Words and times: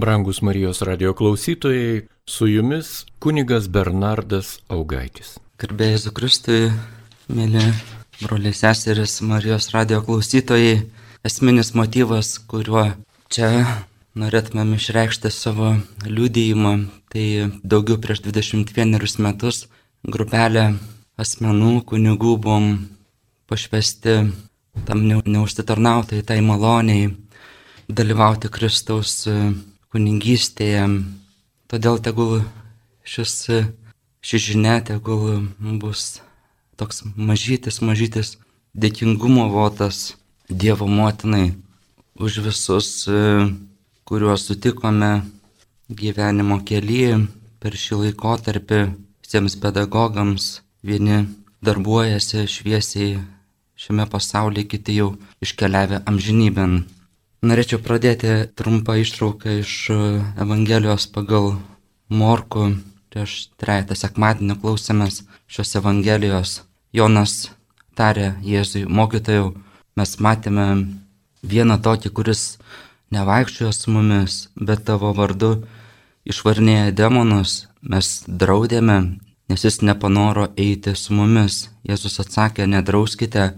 Brangus 0.00 0.42
Marijos 0.42 0.82
radio 0.82 1.14
klausytojai, 1.14 2.06
su 2.26 2.46
jumis 2.46 3.04
kunigas 3.18 3.68
Bernardas 3.68 4.58
Augaitis. 4.68 5.36
Garbėjai 5.58 5.98
Zukristui, 6.02 6.70
mėly 7.28 7.62
broliai 8.20 8.54
seseris 8.54 9.18
Marijos 9.26 9.70
radio 9.74 10.00
klausytojai, 10.06 10.82
esminis 11.26 11.72
motyvas, 11.74 12.36
kuriuo 12.50 12.84
čia 13.32 13.50
norėtumėm 14.18 14.74
išreikšti 14.76 15.32
savo 15.34 15.74
liūdėjimą, 16.06 16.74
tai 17.12 17.26
daugiau 17.62 17.98
prieš 18.02 18.22
21 18.26 19.22
metus 19.24 19.66
grupelė 20.06 20.68
asmenų, 21.18 21.72
kunigų 21.88 22.36
buvom 22.38 22.68
pašvesti 23.50 24.18
tam 24.86 25.02
neužsitarnautai, 25.08 26.22
tai 26.22 26.38
maloniai 26.44 27.10
dalyvauti 27.88 28.50
Kristaus 28.52 29.24
kunigystėje. 29.92 30.84
Todėl 31.68 32.00
tegul 32.04 32.42
šis, 33.04 33.34
ši 34.20 34.40
žinia 34.40 34.78
tegul 34.84 35.48
bus 35.80 36.20
toks 36.78 37.02
mažytis, 37.16 37.80
mažytis 37.82 38.36
dėkingumo 38.74 39.48
votas 39.52 40.14
Dievo 40.48 40.86
motinai 40.88 41.52
už 42.16 42.38
visus, 42.40 43.04
kuriuos 44.08 44.46
sutikome 44.48 45.10
gyvenimo 45.92 46.56
kelyje 46.64 47.18
per 47.60 47.76
šį 47.76 47.98
laikotarpį 48.02 48.80
visiems 49.20 49.58
pedagogams. 49.60 50.62
Vieni 50.80 51.26
darbuojasi 51.60 52.46
šviesiai 52.48 53.18
šiame 53.76 54.06
pasaulyje, 54.08 54.70
kiti 54.72 54.96
jau 55.02 55.10
iškeliavę 55.44 56.00
amžinybėn. 56.08 56.80
Norėčiau 57.38 57.78
pradėti 57.78 58.48
trumpą 58.58 58.96
ištrauką 58.98 59.60
iš 59.60 59.72
e, 59.94 59.96
Evangelijos 60.42 61.04
pagal 61.14 61.52
Morku. 62.10 62.72
Prieš 63.14 63.54
trejata 63.62 63.94
sekmadienį 63.94 64.56
klausėmės 64.58 65.20
šios 65.46 65.76
Evangelijos. 65.78 66.56
Jonas 66.90 67.52
tarė 67.94 68.32
Jėzui, 68.42 68.88
mokytojau, 68.90 69.54
mes 69.94 70.16
matėme 70.18 70.66
vieną 71.46 71.78
tokį, 71.78 72.10
kuris 72.10 72.42
nevaikščiojo 73.14 73.70
su 73.70 73.94
mumis, 73.94 74.42
bet 74.58 74.82
tavo 74.90 75.14
vardu 75.14 75.62
išvarnėja 76.26 76.90
demonus, 76.90 77.68
mes 77.80 78.24
draudėme, 78.26 78.98
nes 79.46 79.64
jis 79.64 79.78
nepanoro 79.86 80.50
eiti 80.58 80.98
su 80.98 81.14
mumis. 81.14 81.68
Jėzus 81.86 82.18
atsakė, 82.18 82.66
nedrauskite 82.66 83.52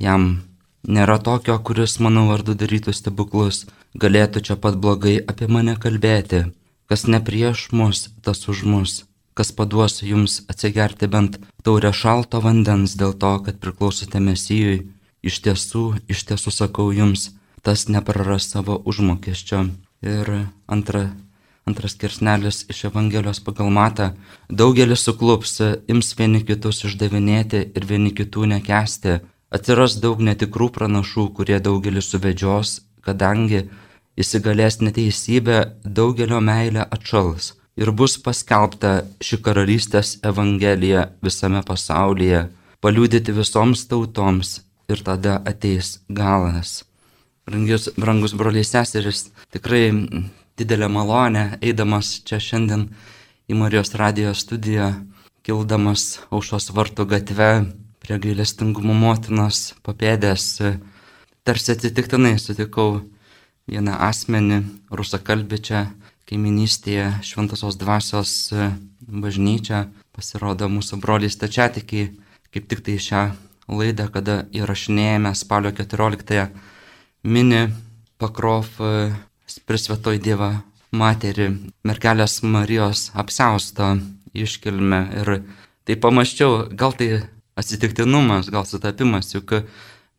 jam 0.00 0.38
Nėra 0.88 1.18
tokio, 1.20 1.58
kuris 1.60 1.98
mano 2.00 2.24
vardu 2.30 2.54
darytų 2.56 2.94
stebuklus, 2.96 3.66
galėtų 4.00 4.40
čia 4.40 4.56
pat 4.56 4.78
blogai 4.80 5.18
apie 5.20 5.46
mane 5.46 5.76
kalbėti. 5.76 6.46
Kas 6.88 7.04
ne 7.06 7.20
prieš 7.20 7.68
mus, 7.76 8.08
tas 8.24 8.48
už 8.48 8.64
mus. 8.64 9.04
Kas 9.36 9.52
paduos 9.52 10.00
jums 10.02 10.40
atsigerti 10.48 11.06
bent 11.06 11.36
taurę 11.62 11.92
šalto 11.92 12.40
vandens 12.40 12.96
dėl 12.96 13.12
to, 13.12 13.32
kad 13.44 13.60
priklausote 13.60 14.20
mesijui. 14.24 14.88
Iš 15.20 15.36
tiesų, 15.44 15.84
iš 16.08 16.24
tiesų 16.30 16.50
sakau 16.50 16.88
jums, 16.96 17.30
tas 17.62 17.86
nepraras 17.92 18.48
savo 18.48 18.80
užmokesčio. 18.88 19.66
Ir 20.00 20.30
antra, 20.66 21.10
antras 21.68 21.92
kirsnelis 22.00 22.64
iš 22.72 22.86
Evangelijos 22.88 23.42
pagal 23.44 23.68
matą. 23.68 24.14
Daugelis 24.48 25.04
suklups, 25.04 25.60
ims 25.92 26.16
vieni 26.16 26.40
kitus 26.40 26.86
išdavinėti 26.88 27.66
ir 27.76 27.84
vieni 27.84 28.14
kitų 28.16 28.48
nekesti 28.54 29.20
Atsiras 29.50 29.96
daug 29.98 30.20
netikrų 30.22 30.70
pranašų, 30.76 31.30
kurie 31.34 31.58
daugelį 31.58 32.02
suvedžios, 32.06 32.80
kadangi 33.02 33.64
įsigalės 34.20 34.78
neteisybė, 34.84 35.64
daugelio 35.84 36.38
meilė 36.44 36.84
atšals 36.86 37.56
ir 37.80 37.90
bus 37.96 38.16
paskelbta 38.20 38.92
ši 39.24 39.40
karalystės 39.44 40.18
evangelija 40.26 41.06
visame 41.24 41.62
pasaulyje, 41.66 42.44
paliūdyti 42.84 43.34
visoms 43.36 43.86
tautoms 43.90 44.60
ir 44.90 45.02
tada 45.06 45.38
ateis 45.48 45.98
galas. 46.08 46.82
Brangius, 47.48 47.88
brangus 47.96 48.36
broliai 48.36 48.66
seseris, 48.66 49.30
tikrai 49.50 49.88
didelė 50.60 50.90
malonė, 50.92 51.44
eidamas 51.64 52.18
čia 52.26 52.38
šiandien 52.38 52.90
į 53.50 53.56
Marijos 53.58 53.94
radijos 53.98 54.44
studiją, 54.44 54.92
kildamas 55.42 56.20
aušos 56.30 56.70
vartų 56.76 57.08
gatve, 57.14 57.50
prie 58.10 58.18
gailestingumo 58.18 58.90
motinos 58.90 59.76
papėdės. 59.86 60.58
Tarsi 61.46 61.76
atsitiktinai 61.76 62.40
sutikau 62.42 63.04
vieną 63.70 63.94
asmenį, 64.02 64.58
rusakalbį 64.90 65.58
čia 65.62 65.84
kaiminystėje 66.26 67.22
Šventosios 67.22 67.78
dvasios 67.78 68.50
bažnyčia. 69.06 69.84
Pasirodo 70.10 70.66
mūsų 70.66 70.98
broliai 70.98 71.30
stačiatikiai, 71.30 72.10
kaip 72.50 72.66
tik 72.66 72.82
tai 72.82 72.98
šią 72.98 73.22
laidą, 73.70 74.10
kada 74.10 74.40
įrašinėjame 74.58 75.30
spalio 75.38 75.70
14-ąją, 75.70 76.50
mini 77.22 77.68
pakrov 78.18 78.74
prisvetoj 79.70 80.18
Dievą 80.18 80.56
materį, 80.90 81.52
mergelės 81.86 82.40
Marijos 82.42 83.12
apsausto 83.14 84.00
iškilme. 84.34 85.04
Ir 85.22 85.36
tai 85.86 85.94
pamaščiau, 85.94 86.64
gal 86.74 86.98
tai 86.98 87.14
atsitiktinumas, 87.60 88.48
gal 88.52 88.64
sutapimas, 88.66 89.34
juk 89.34 89.60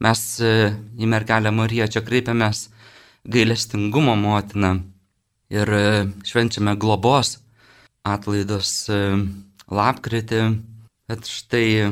mes 0.02 0.22
e, 0.41 0.72
į 0.97 1.09
mergelę 1.09 1.52
Mariją 1.53 1.88
čia 1.91 2.03
kreipiamės 2.06 2.68
gailestingumo 3.29 4.16
motiną 4.18 4.78
ir 5.53 5.74
e, 5.78 5.85
švenčiame 6.25 6.75
globos 6.81 7.40
atlaidus 8.07 8.72
e, 8.90 9.01
lapkritį, 9.72 10.41
bet 11.09 11.30
štai 11.30 11.91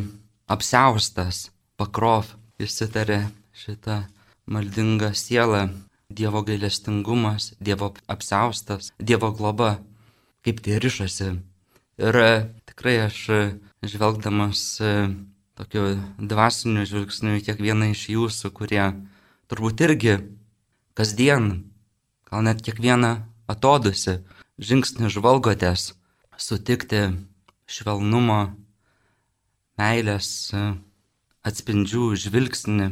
apsiaustas 0.50 1.50
pakrov 1.80 2.34
įsitarė 2.60 3.28
šitą 3.56 4.04
maldingą 4.50 5.14
sielą, 5.14 5.70
Dievo 6.10 6.42
gailestingumas, 6.42 7.52
Dievo 7.62 7.92
apsiaustas, 8.10 8.90
Dievo 8.98 9.30
globa, 9.38 9.76
kaip 10.42 10.64
tai 10.66 10.80
ryšasi. 10.82 11.28
Ir 12.02 12.18
tikrai 12.66 12.96
aš 13.04 13.20
žvelgdamas 13.86 14.64
tokiu 15.60 15.98
dvasiniu 16.16 16.86
žvilgsniu 16.88 17.36
į 17.36 17.44
kiekvieną 17.50 17.92
iš 17.92 18.06
jūsų, 18.14 18.52
kurie 18.56 18.86
turbūt 19.52 19.82
irgi 19.84 20.14
kasdien, 20.96 21.50
gal 22.30 22.46
net 22.48 22.64
kiekvieną 22.64 23.18
atodusi 23.52 24.22
žingsnį 24.56 25.12
žvalgotės 25.12 25.92
sutikti 26.40 27.10
švelnumo, 27.68 28.54
meilės 29.80 30.30
atspindžių 31.44 32.14
žvilgsnį 32.24 32.88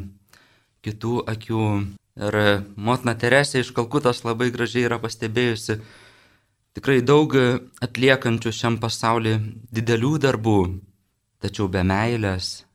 kitų 0.84 1.14
akių. 1.28 1.70
Ir 2.18 2.36
motina 2.74 3.14
Teresė 3.14 3.62
iš 3.62 3.70
Kalkutos 3.78 4.24
labai 4.26 4.50
gražiai 4.50 4.88
yra 4.88 4.98
pastebėjusi 4.98 5.78
tikrai 6.74 7.00
daug 7.06 7.36
atliekančių 7.86 8.54
šiam 8.54 8.80
pasauliu 8.82 9.36
didelių 9.70 10.16
darbų, 10.26 10.60
tačiau 11.44 11.68
be 11.72 11.84
meilės, 11.86 12.66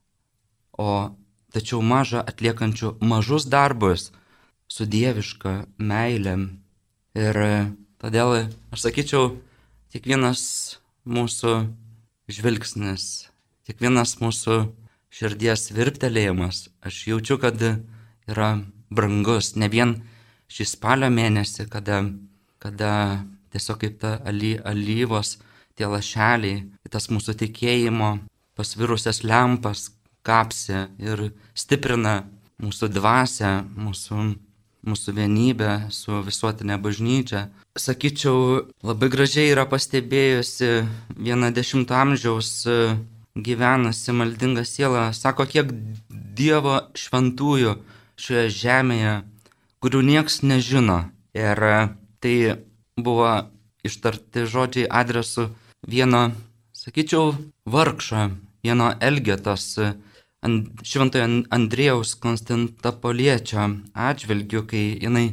o 0.78 1.12
tačiau 1.52 1.82
maža 1.84 2.22
atliekančių 2.24 2.96
mažus 3.04 3.46
darbus 3.50 4.10
su 4.72 4.86
dieviška 4.88 5.66
meilė. 5.78 6.36
Ir 7.18 7.36
todėl 8.00 8.36
aš 8.72 8.86
sakyčiau, 8.86 9.34
kiekvienas 9.92 10.42
mūsų 11.04 11.52
žvilgsnis, 12.32 13.28
kiekvienas 13.68 14.16
mūsų 14.22 14.62
širdies 15.12 15.68
virptelėjimas, 15.76 16.70
aš 16.80 17.02
jaučiu, 17.10 17.36
kad 17.42 17.60
yra 17.60 18.50
brangus. 18.88 19.52
Ne 19.60 19.68
vien 19.68 19.98
šį 20.52 20.68
spalio 20.72 21.12
mėnesį, 21.12 21.68
kada, 21.68 22.00
kada 22.62 22.92
tiesiog 23.53 23.82
kaip 23.84 24.00
ta 24.00 24.16
aly, 24.24 24.56
alyvos, 24.65 25.36
tie 25.76 25.88
lašeliai, 25.88 26.65
tas 26.92 27.08
mūsų 27.12 27.36
tikėjimo 27.44 28.15
pasvirusias 28.57 29.22
lempas 29.25 29.91
kapsi 30.27 30.87
ir 31.03 31.31
stiprina 31.54 32.22
mūsų 32.63 32.89
dvasę, 32.95 33.53
mūsų, 33.75 34.27
mūsų 34.87 35.15
vienybę 35.16 35.72
su 35.95 36.21
visuotinė 36.27 36.78
bažnyčia. 36.83 37.49
Sakyčiau, 37.78 38.69
labai 38.84 39.09
gražiai 39.13 39.51
yra 39.54 39.65
pastebėjusi 39.66 40.71
viena 41.16 41.51
dešimto 41.54 41.97
amžiaus 41.97 42.53
e, 42.69 42.77
gyvenusi 43.34 44.15
maldinga 44.15 44.65
siela, 44.69 45.10
sako, 45.16 45.49
kiek 45.49 45.72
Dievo 46.33 46.78
šventųjų 46.97 47.75
šioje 48.21 48.53
žemėje, 48.57 49.16
kurių 49.84 50.01
nieks 50.07 50.41
nežino. 50.45 51.01
Ir 51.37 51.59
e, 51.65 51.75
tai 52.22 52.37
buvo 52.97 53.33
ištarti 53.83 54.47
žodžiai 54.47 54.87
adresu 54.87 55.49
vieno, 55.89 56.31
sakyčiau, 56.82 57.36
vargšo 57.66 58.32
vieno 58.64 58.88
Elgetos 58.98 59.78
ant 60.42 60.82
šventojo 60.82 61.44
Andrėjaus 61.54 62.16
Konstantapoliečio 62.18 63.68
atžvilgiu, 63.94 64.64
kai 64.66 64.98
jinai 64.98 65.28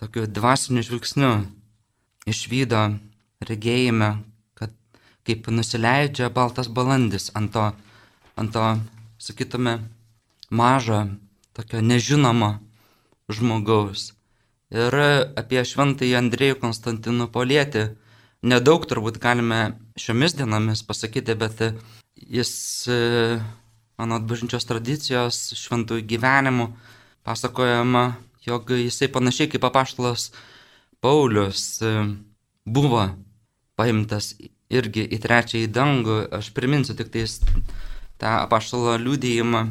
tokiu 0.00 0.24
dvasiniu 0.24 0.84
žvilgsniu 0.86 1.32
išvydo 2.24 2.80
regėjime, 3.44 4.08
kad 4.56 4.72
kaip 5.28 5.50
nusileidžia 5.52 6.30
baltas 6.32 6.70
balandis 6.72 7.28
ant 7.36 7.52
to, 7.52 7.66
ant 8.40 8.56
to 8.56 8.64
sakytume, 9.20 9.82
mažo, 10.48 11.02
tokio 11.52 11.84
nežinomo 11.84 12.54
žmogaus. 13.28 14.14
Ir 14.72 14.96
apie 15.36 15.60
šventąjį 15.60 16.16
Andrėjų 16.22 16.56
Konstantinų 16.64 17.28
Polietį 17.36 17.84
nedaug 18.44 18.84
turbūt 18.88 19.18
galime 19.22 19.74
šiomis 20.00 20.36
dienomis 20.38 20.84
pasakyti, 20.86 21.36
bet 21.38 21.62
jis, 22.14 22.52
mano 23.98 24.20
atbažinčios 24.20 24.68
tradicijos, 24.68 25.40
šventųjų 25.58 26.06
gyvenimų 26.14 26.68
pasakojama, 27.24 28.04
jog 28.44 28.74
jisai 28.76 29.08
panašiai 29.12 29.50
kaip 29.52 29.64
apaštalas 29.64 30.30
Paulius 31.04 31.80
buvo 32.64 33.08
paimtas 33.76 34.34
irgi 34.72 35.04
į 35.04 35.20
trečiąjį 35.20 35.70
dangų. 35.72 36.20
Aš 36.38 36.52
priminsiu 36.56 36.96
tik 36.98 37.10
tais 37.12 37.40
tą 38.20 38.36
apaštalo 38.44 38.96
liūdėjimą 39.02 39.64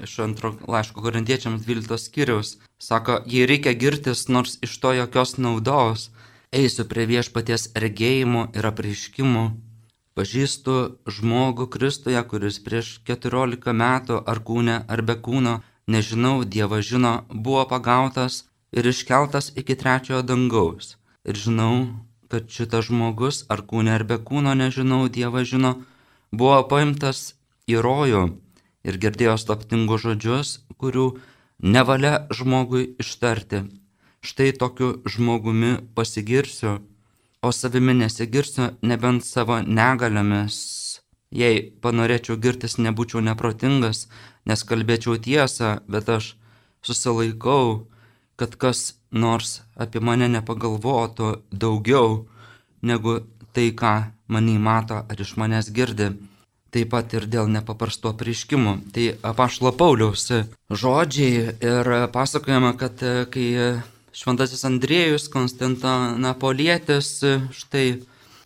iš 0.00 0.16
antro 0.24 0.54
laiško 0.70 1.02
korintiečiams 1.04 1.66
12 1.66 1.98
skyriaus. 2.00 2.56
Sako, 2.80 3.20
jei 3.28 3.46
reikia 3.48 3.74
girtis, 3.76 4.28
nors 4.32 4.56
iš 4.64 4.78
to 4.80 4.94
jokios 4.96 5.36
naudos, 5.38 6.08
eisiu 6.50 6.84
prie 6.90 7.06
viešpaties 7.06 7.70
regėjimų 7.78 8.46
ir 8.58 8.66
apreiškimų. 8.70 9.44
Pažįstu 10.18 10.76
žmogų 11.06 11.68
Kristuje, 11.70 12.20
kuris 12.30 12.58
prieš 12.64 12.98
14 13.06 13.72
metų 13.82 14.18
ar 14.26 14.40
kūne 14.42 14.80
ar 14.90 15.02
be 15.06 15.14
kūno, 15.14 15.60
nežinau, 15.86 16.42
Dievas 16.44 16.84
žino, 16.90 17.12
buvo 17.30 17.64
pagautas 17.70 18.44
ir 18.74 18.86
iškeltas 18.90 19.52
iki 19.56 19.78
trečiojo 19.78 20.22
dangaus. 20.26 20.96
Ir 21.24 21.38
žinau, 21.38 21.74
kad 22.30 22.50
šitas 22.50 22.90
žmogus 22.90 23.44
ar 23.48 23.62
kūne 23.62 23.94
ar 23.94 24.04
be 24.04 24.18
kūno, 24.18 24.54
nežinau, 24.58 25.06
Dievas 25.08 25.48
žino, 25.52 25.76
buvo 26.32 26.62
paimtas 26.66 27.34
į 27.70 27.78
rojų 27.86 28.24
ir 28.84 28.98
girdėjo 28.98 29.36
slaptingus 29.38 30.02
žodžius, 30.02 30.56
kurių 30.80 31.12
nevalia 31.62 32.26
žmogui 32.34 32.96
ištarti. 32.98 33.68
Štai 34.20 34.52
tokiu 34.52 35.00
žmogumi 35.08 35.78
pasigirsiu, 35.96 36.80
o 37.42 37.52
savimi 37.52 37.94
nesigirsiu 37.94 38.76
nebent 38.82 39.24
savo 39.24 39.60
negaliomis. 39.64 40.56
Jei 41.30 41.62
panorėčiau 41.80 42.36
girtis, 42.36 42.76
nebūčiau 42.76 43.22
neprotingas, 43.24 44.08
nes 44.44 44.64
kalbėčiau 44.66 45.16
tiesą, 45.16 45.78
bet 45.88 46.10
aš 46.10 46.34
susilaikau, 46.84 47.86
kad 48.36 48.56
kas 48.60 48.96
nors 49.10 49.60
apie 49.76 50.02
mane 50.04 50.28
nepagalvotų 50.28 51.30
daugiau 51.52 52.26
negu 52.82 53.20
tai, 53.54 53.70
ką 53.70 53.94
manį 54.28 54.58
mato 54.58 55.00
ar 55.00 55.22
iš 55.22 55.36
manęs 55.40 55.70
girdi 55.72 56.10
taip 56.70 56.92
pat 56.92 57.14
ir 57.18 57.26
dėl 57.26 57.48
nepaprasto 57.50 58.12
prieškimų. 58.14 58.74
Tai 58.94 59.06
apaštalo 59.32 59.72
Pauliaus 59.74 60.28
žodžiai 60.70 61.56
ir 61.58 61.90
pasakojama, 62.14 62.76
kad 62.78 63.02
kai 63.32 63.46
šventasis 64.12 64.64
Andriejus 64.64 65.28
Konstantinopolietis 65.30 67.10
štai 67.54 68.02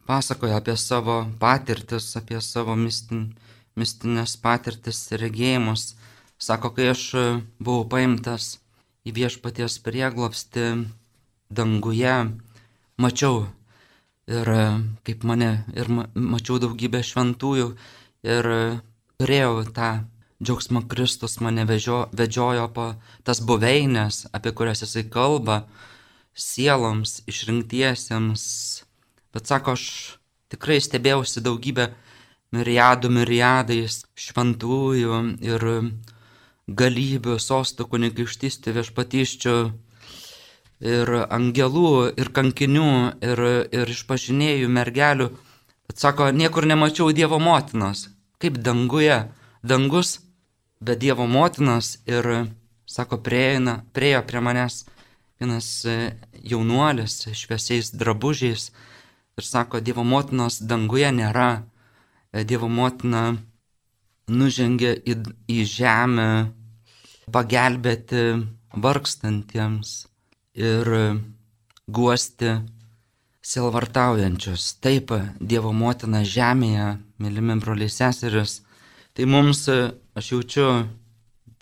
pasakoja 0.06 0.58
apie 0.60 0.76
savo 0.76 1.24
patirtis, 1.40 2.12
apie 2.16 2.40
savo 2.44 2.76
mistin, 2.76 3.32
mistinės 3.76 4.36
patirtis 4.40 5.00
ir 5.12 5.24
regėjimus. 5.24 5.94
Sako, 6.38 6.74
kai 6.76 6.90
aš 6.92 7.02
buvau 7.62 7.86
paimtas 7.88 8.58
į 9.08 9.14
viešpaties 9.16 9.78
prieglopsti 9.84 10.70
danguje, 11.48 12.16
mačiau 13.00 13.46
ir 14.28 14.50
kaip 15.04 15.24
mane, 15.24 15.64
ir 15.76 15.88
mačiau 16.14 16.58
daugybę 16.60 17.02
šventųjų 17.04 17.70
ir 18.24 18.50
turėjau 19.20 19.64
tą 19.76 19.90
džiaugsmą 20.44 20.84
Kristus 20.88 21.38
mane 21.40 21.64
vežio, 21.68 22.04
vedžiojo 22.12 22.68
po 22.76 22.86
tas 23.24 23.40
buveinės, 23.40 24.26
apie 24.36 24.52
kurias 24.52 24.84
jisai 24.84 25.06
kalba, 25.10 25.64
sieloms, 26.36 27.22
išrinktiesiems. 27.30 28.44
Bet 29.34 29.50
sako, 29.50 29.74
aš 29.78 29.84
tikrai 30.52 30.78
stebėjausi 30.84 31.42
daugybę 31.44 31.90
miriadų 32.54 33.10
miriadais 33.10 34.04
šventųjų 34.14 35.20
ir 35.42 35.68
galybių, 36.68 37.38
sostų 37.40 37.88
kunigaikštystų 37.90 38.76
viešpatyščių 38.78 39.56
ir 40.84 41.14
angelų, 41.24 41.90
ir 42.20 42.30
kankinių, 42.36 42.90
ir, 43.24 43.44
ir 43.74 43.94
išpažinėjų 43.96 44.70
mergelių. 44.70 45.30
Bet 45.88 46.00
sako, 46.00 46.30
niekur 46.32 46.68
nemačiau 46.68 47.10
Dievo 47.12 47.40
motinos 47.42 48.08
kaip 48.44 48.60
danguje, 48.60 49.24
dangus 49.64 50.18
be 50.84 50.96
Dievo 51.00 51.26
motinos 51.26 51.98
ir, 52.06 52.28
sako, 52.86 53.18
prieina, 53.24 53.80
priejo 53.96 54.22
prie 54.28 54.40
manęs 54.44 54.84
vienas 55.40 55.84
e, 55.84 56.14
jaunuolis 56.44 57.24
šviesiais 57.32 57.92
drabužiais 57.96 58.70
ir 59.38 59.44
sako, 59.44 59.80
Dievo 59.80 60.04
motinos 60.04 60.60
danguje 60.62 61.10
nėra, 61.12 61.64
e, 62.32 62.44
Dievo 62.44 62.68
motina 62.68 63.36
nužengė 64.28 64.94
į, 65.04 65.16
į 65.48 65.64
žemę 65.68 66.28
pagelbėti 67.32 68.24
vargstantiems 68.76 70.04
ir 70.54 70.88
guosti 71.88 72.58
silvartaujančius. 73.44 74.74
Taip, 74.80 75.12
Dievo 75.40 75.72
motina 75.76 76.22
žemėje, 76.24 76.94
mylimi 77.20 77.58
broliai 77.60 77.92
seseris, 77.92 78.62
tai 79.14 79.28
mums, 79.28 79.66
aš 80.14 80.30
jaučiu, 80.32 80.68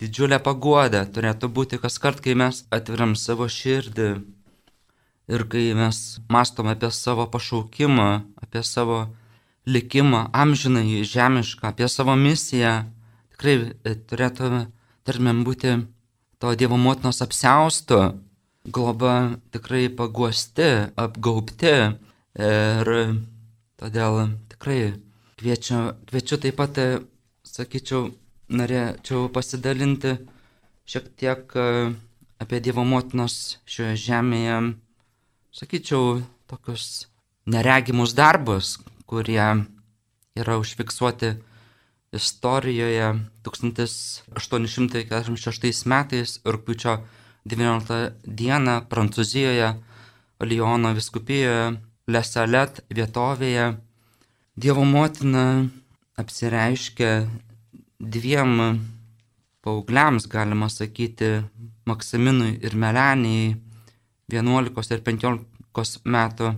didžiulę 0.01 0.39
paguodą 0.43 1.05
turėtų 1.15 1.51
būti 1.57 1.81
kas 1.83 1.99
kart, 2.03 2.21
kai 2.25 2.35
mes 2.39 2.65
atviram 2.75 3.17
savo 3.17 3.49
širdį 3.49 4.09
ir 5.33 5.45
kai 5.49 5.65
mes 5.79 5.99
mastom 6.33 6.69
apie 6.73 6.91
savo 6.91 7.27
pašaukimą, 7.31 8.09
apie 8.43 8.63
savo 8.67 9.07
likimą, 9.67 10.27
amžinai, 10.33 11.05
žemišką, 11.07 11.71
apie 11.71 11.89
savo 11.89 12.17
misiją. 12.19 12.75
Tikrai 13.33 13.55
e, 13.87 13.95
turėtume, 14.09 14.67
tarmėm 15.07 15.45
būti 15.47 15.79
to 16.43 16.55
Dievo 16.59 16.77
motinos 16.77 17.23
apsausto 17.23 18.13
globa 18.65 19.39
tikrai 19.51 19.89
paguosti, 19.91 20.91
apgaubti 20.97 21.73
ir 22.39 22.91
todėl 23.81 24.19
tikrai 24.53 24.95
kviečiu, 25.41 25.81
kviečiu 26.07 26.39
taip 26.43 26.59
pat, 26.61 26.79
sakyčiau, 27.47 28.13
norėčiau 28.53 29.29
pasidalinti 29.33 30.17
šiek 30.89 31.05
tiek 31.19 31.55
apie 32.43 32.59
Dievo 32.65 32.85
motinos 32.85 33.59
šioje 33.71 33.97
žemėje, 34.07 34.57
sakyčiau, 35.55 36.03
tokius 36.51 36.85
neregimus 37.47 38.15
darbus, 38.19 38.79
kurie 39.07 39.65
yra 40.39 40.55
užfiksuoti 40.61 41.31
istorijoje 42.13 43.15
1846 43.45 45.87
metais 45.89 46.41
rūpiučio 46.45 46.99
19 47.49 48.13
dieną 48.27 48.81
Prancūzijoje, 48.91 49.75
Lyono 50.43 50.93
viskupijoje, 50.95 51.77
Lesalet 52.11 52.81
vietovėje. 52.91 53.77
Dievo 54.59 54.85
motina 54.85 55.71
apsireiškia 56.19 57.29
dviem 58.03 58.81
paaugliams, 59.63 60.27
galima 60.27 60.69
sakyti, 60.69 61.43
Maksiminui 61.87 62.59
ir 62.63 62.77
Melenijai, 62.79 63.57
11 64.31 64.95
ir 64.95 65.01
15 65.03 66.03
metų 66.07 66.53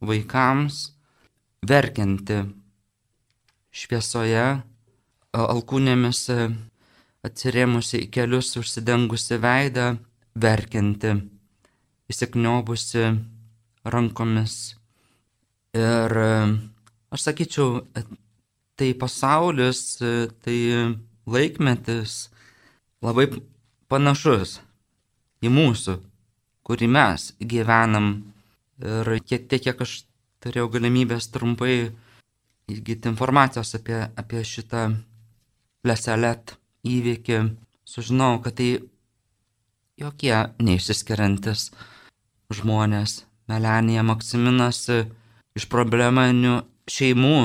vaikams, 0.00 0.78
verkianti 1.68 2.38
šviesoje, 3.70 4.46
alkūnėmis 5.36 6.22
atsirėmusi 7.26 8.06
į 8.06 8.08
kelius 8.14 8.54
užsidengusi 8.56 9.36
veidą, 9.40 9.92
verkianti, 10.40 11.12
įsikniobusi 12.10 13.04
rankomis. 13.84 14.56
Ir 15.76 16.16
aš 17.12 17.28
sakyčiau, 17.28 17.84
tai 18.80 18.94
pasaulis, 18.96 20.00
tai 20.40 20.58
laikmetis 21.28 22.30
labai 23.04 23.28
panašus 23.92 24.58
į 25.44 25.52
mūsų, 25.52 25.96
kurį 26.64 26.88
mes 26.96 27.30
gyvenam. 27.40 28.12
Ir 28.80 29.18
kiek 29.28 29.44
tiek, 29.50 29.60
kiek 29.66 29.82
aš 29.84 29.98
turėjau 30.40 30.70
galimybės 30.72 31.28
trumpai 31.34 31.90
įgyti 32.72 33.10
informacijos 33.10 33.74
apie, 33.76 33.98
apie 34.16 34.40
šitą 34.46 34.86
leselet 35.84 36.54
įvykį, 36.88 37.40
sužinau, 37.84 38.38
kad 38.40 38.56
tai 38.56 38.70
jokie 40.00 40.36
neišsiskiriantis 40.64 41.68
žmonės, 42.56 43.24
Melenija, 43.50 44.04
Maksiminas 44.06 44.86
iš 45.58 45.66
probleminių 45.68 46.60
šeimų, 46.90 47.40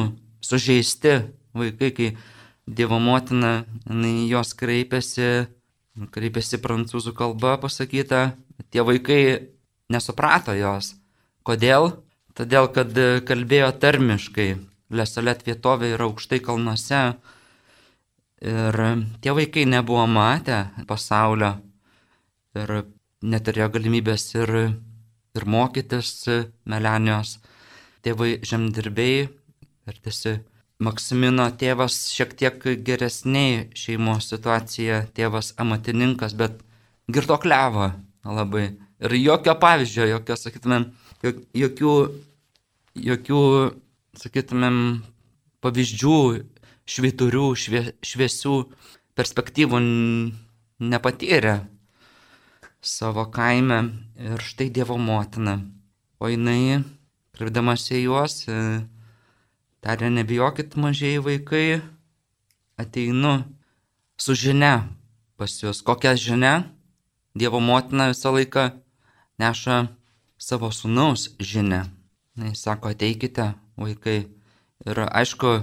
sužeisti 0.45 1.19
vaikai, 1.55 1.91
kai 1.91 2.09
Dievo 2.65 2.97
motina, 2.99 3.63
jos 4.25 4.55
kreipiasi, 4.57 5.45
kreipiasi 6.09 6.57
prancūzų 6.63 7.13
kalba 7.13 7.59
pasakyta, 7.61 8.31
tie 8.73 8.81
vaikai 8.81 9.19
nesuprato 9.93 10.55
jos. 10.57 10.95
Kodėl? 11.45 11.91
Todėl, 12.35 12.71
kad 12.73 12.89
kalbėjo 13.29 13.69
tarmiškai. 13.79 14.47
Lesolet 14.97 15.45
vietovė 15.45 15.93
yra 15.93 16.09
aukštai 16.09 16.41
kalnuose. 16.41 17.03
Ir 18.41 18.81
tie 19.21 19.37
vaikai 19.37 19.69
nebuvo 19.69 20.07
matę 20.09 20.65
pasaulio. 20.89 21.53
Ir 22.57 22.81
neturėjo 23.21 23.69
galimybės 23.77 24.25
ir, 24.35 24.51
ir 25.37 25.45
mokytis 25.45 26.25
Melenijos. 26.65 27.37
Tėvai 28.01 28.39
žemdirbiai 28.41 29.29
tiesiog 29.93 30.43
Maksimino 30.83 31.45
tėvas 31.55 32.09
šiek 32.11 32.33
tiek 32.35 32.65
geresniai 32.83 33.69
šeimos 33.79 34.25
situacija, 34.27 35.05
tėvas 35.15 35.53
amatininkas, 35.55 36.33
bet 36.35 36.57
girtokliavo 37.07 37.93
labai. 38.27 38.65
Ir 38.99 39.15
jokio 39.15 39.53
pavyzdžio, 39.61 40.09
jokio, 40.09 40.35
sakytumėm, 40.35 40.89
jokių, 41.55 41.93
jokių, 43.07 43.43
sakytumėm, 44.19 44.81
pavyzdžių, 45.63 46.17
šviturių, 46.91 47.45
švie, 47.55 47.83
šviesių 48.03 48.57
perspektyvų 49.15 49.79
nepatyrė 50.91 51.55
savo 52.83 53.25
kaime 53.31 53.79
ir 54.19 54.43
štai 54.43 54.67
Dievo 54.75 54.99
motina. 54.99 55.55
O 56.19 56.27
jinai, 56.27 56.83
kreipdamas 57.35 57.87
į 57.95 58.03
juos, 58.09 58.41
Tarė, 59.85 60.07
nebijokit 60.09 60.73
mažiai 60.81 61.19
vaikai, 61.21 61.77
ateinu 62.81 63.35
su 64.17 64.33
žinia 64.33 64.87
pas 65.37 65.53
jūs. 65.61 65.83
Kokią 65.85 66.15
žinę? 66.17 66.53
Dievo 67.37 67.59
motina 67.61 68.07
visą 68.09 68.31
laiką 68.33 68.63
neša 69.37 69.75
savo 70.41 70.71
sunaus 70.73 71.27
žinę. 71.37 71.83
Jis 72.47 72.63
sako, 72.65 72.95
ateikite, 72.95 73.51
vaikai. 73.77 74.23
Ir 74.89 75.03
aišku, 75.05 75.53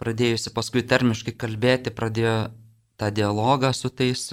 pradėjusi 0.00 0.54
paskui 0.56 0.86
termiškai 0.88 1.36
kalbėti, 1.36 1.92
pradėjo 1.92 2.48
tą 2.96 3.12
dialogą 3.12 3.74
su 3.76 3.92
tais 3.92 4.24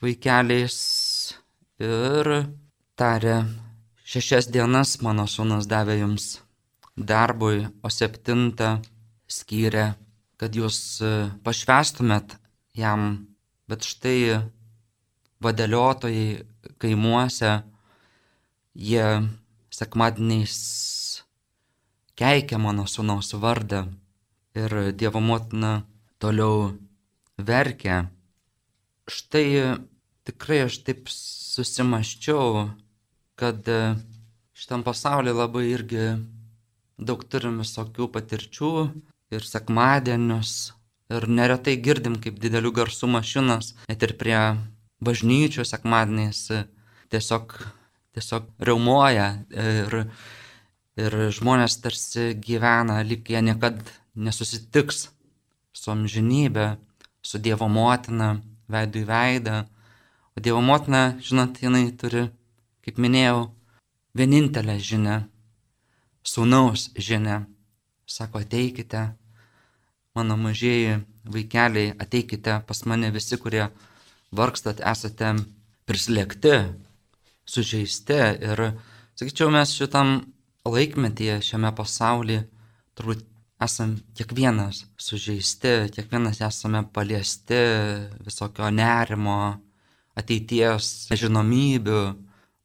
vaikeliais 0.00 0.80
ir 1.76 2.32
tarė, 2.96 3.36
šešias 4.08 4.48
dienas 4.48 4.96
mano 5.04 5.28
sunas 5.28 5.68
davė 5.68 6.00
jums 6.00 6.45
darbui, 6.96 7.66
o 7.84 7.92
septintą 7.92 8.80
skyrė, 9.28 9.94
kad 10.40 10.56
jūs 10.56 11.00
e, 11.04 11.12
pašvestumėt 11.44 12.36
jam. 12.76 13.26
Bet 13.66 13.82
štai 13.82 14.46
vadeliotojai 15.42 16.44
kaimuose, 16.78 17.50
jie 18.78 19.06
sekmadieniais 19.74 20.54
keikia 22.16 22.60
mano 22.62 22.86
sunaus 22.86 23.32
vardą 23.34 23.88
ir 24.54 24.92
Dievo 24.94 25.20
motina 25.20 25.82
toliau 26.22 26.76
verkia. 27.36 28.06
Štai 29.10 29.76
tikrai 30.26 30.62
aš 30.66 30.78
taip 30.86 31.10
susimaščiau, 31.10 32.70
kad 33.36 33.68
e, 33.68 33.82
šitam 34.56 34.82
pasaulyje 34.86 35.36
labai 35.36 35.66
irgi 35.74 36.06
daug 36.98 37.22
turim 37.28 37.60
visokių 37.60 38.08
patirčių 38.12 38.72
ir 39.34 39.44
sekmadienius. 39.44 40.72
Ir 41.12 41.28
neretai 41.30 41.76
girdim, 41.78 42.16
kaip 42.18 42.40
didelių 42.42 42.72
garsų 42.80 43.06
mašinas, 43.12 43.74
net 43.86 44.02
ir 44.02 44.16
prie 44.18 44.38
bažnyčių 45.06 45.62
sekmadieniais 45.68 46.40
tiesiog, 47.14 47.54
tiesiog 48.16 48.48
reumoja 48.66 49.28
ir, 49.52 49.94
ir 50.98 51.16
žmonės 51.36 51.78
tarsi 51.84 52.32
gyvena, 52.42 52.98
lyg 53.06 53.30
jie 53.30 53.44
niekada 53.44 53.86
nesusitiks 54.16 55.06
su 55.76 55.92
amžinybė, 55.92 56.72
su 57.22 57.38
Dievo 57.38 57.68
motina, 57.70 58.40
veidų 58.72 59.04
į 59.04 59.06
veidą. 59.06 59.62
O 60.34 60.42
Dievo 60.42 60.64
motina, 60.64 61.04
žinot, 61.22 61.62
jinai 61.62 61.86
turi, 62.00 62.26
kaip 62.82 62.98
minėjau, 62.98 63.46
vienintelę 64.16 64.78
žinę 64.82 65.20
sūnaus 66.26 66.90
žinia. 66.98 67.44
Sako, 68.06 68.42
ateikite, 68.44 69.02
mano 70.14 70.36
mažieji 70.38 71.00
vaikeliai, 71.26 71.94
ateikite 71.98 72.60
pas 72.66 72.84
mane 72.86 73.10
visi, 73.14 73.38
kurie 73.40 73.66
vargstat, 74.36 74.82
esate 74.92 75.32
prislėgti, 75.86 76.54
sužeisti. 77.46 78.20
Ir, 78.46 78.62
sakyčiau, 79.18 79.50
mes 79.54 79.74
šitam 79.74 80.20
laikmetyje, 80.66 81.40
šiame 81.50 81.72
pasaulyje, 81.74 82.44
turbūt 82.98 83.24
esam 83.62 83.96
kiekvienas 84.16 84.84
sužeisti, 85.00 85.88
kiekvienas 85.94 86.42
esame 86.44 86.84
paliesti 86.92 87.60
visokio 88.26 88.68
nerimo, 88.70 89.56
ateities 90.16 91.08
nežinomybių, 91.10 92.02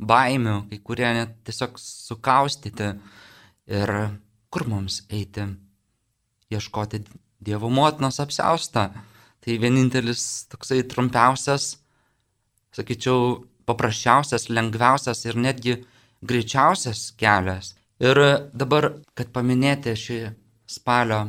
baimių, 0.02 0.56
kai 0.70 0.80
kurie 0.84 1.10
net 1.16 1.34
tiesiog 1.48 1.78
sukaustyti 1.82 2.94
Ir 3.72 3.92
kur 4.52 4.68
mums 4.68 5.02
eiti? 5.10 5.46
Ieškoti 6.52 7.06
Dievo 7.42 7.70
motinos 7.72 8.20
apsaustą. 8.20 8.90
Tai 9.42 9.54
vienintelis 9.58 10.46
toksai 10.52 10.84
trumpiausias, 10.86 11.80
sakyčiau, 12.76 13.48
paprasčiausias, 13.66 14.50
lengviausias 14.54 15.24
ir 15.26 15.40
netgi 15.40 15.78
greičiausias 16.22 17.08
kelias. 17.18 17.72
Ir 18.02 18.20
dabar, 18.54 18.92
kad 19.18 19.32
paminėti 19.34 19.96
šį 19.98 20.20
spalio, 20.70 21.24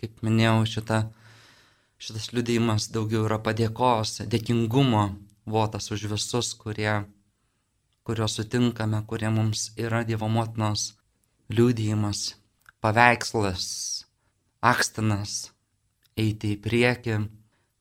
kaip 0.00 0.24
minėjau, 0.26 0.64
šitą, 0.72 0.98
šitas 2.02 2.32
liudėjimas 2.34 2.88
daugiau 2.94 3.28
yra 3.28 3.38
padėkos, 3.38 4.24
dėkingumo 4.26 5.04
votas 5.46 5.90
už 5.94 6.08
visus, 6.16 6.50
kurie, 6.58 7.04
kuriuos 8.02 8.40
sutinkame, 8.40 9.04
kurie 9.06 9.30
mums 9.30 9.68
yra 9.78 10.02
Dievo 10.08 10.26
motinos 10.32 10.94
liūdėjimas, 11.52 12.34
paveikslas, 12.80 13.66
akstinas 14.64 15.50
eiti 16.16 16.54
į 16.54 16.60
priekį, 16.64 17.18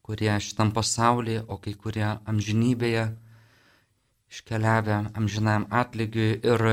kurie 0.03 0.33
šitam 0.43 0.73
pasaulyje, 0.75 1.45
o 1.47 1.57
kai 1.63 1.73
kurie 1.79 2.09
amžinybėje 2.27 3.05
iškeliavę 4.33 4.97
amžinajam 5.15 5.67
atlygiui 5.71 6.41
ir 6.41 6.63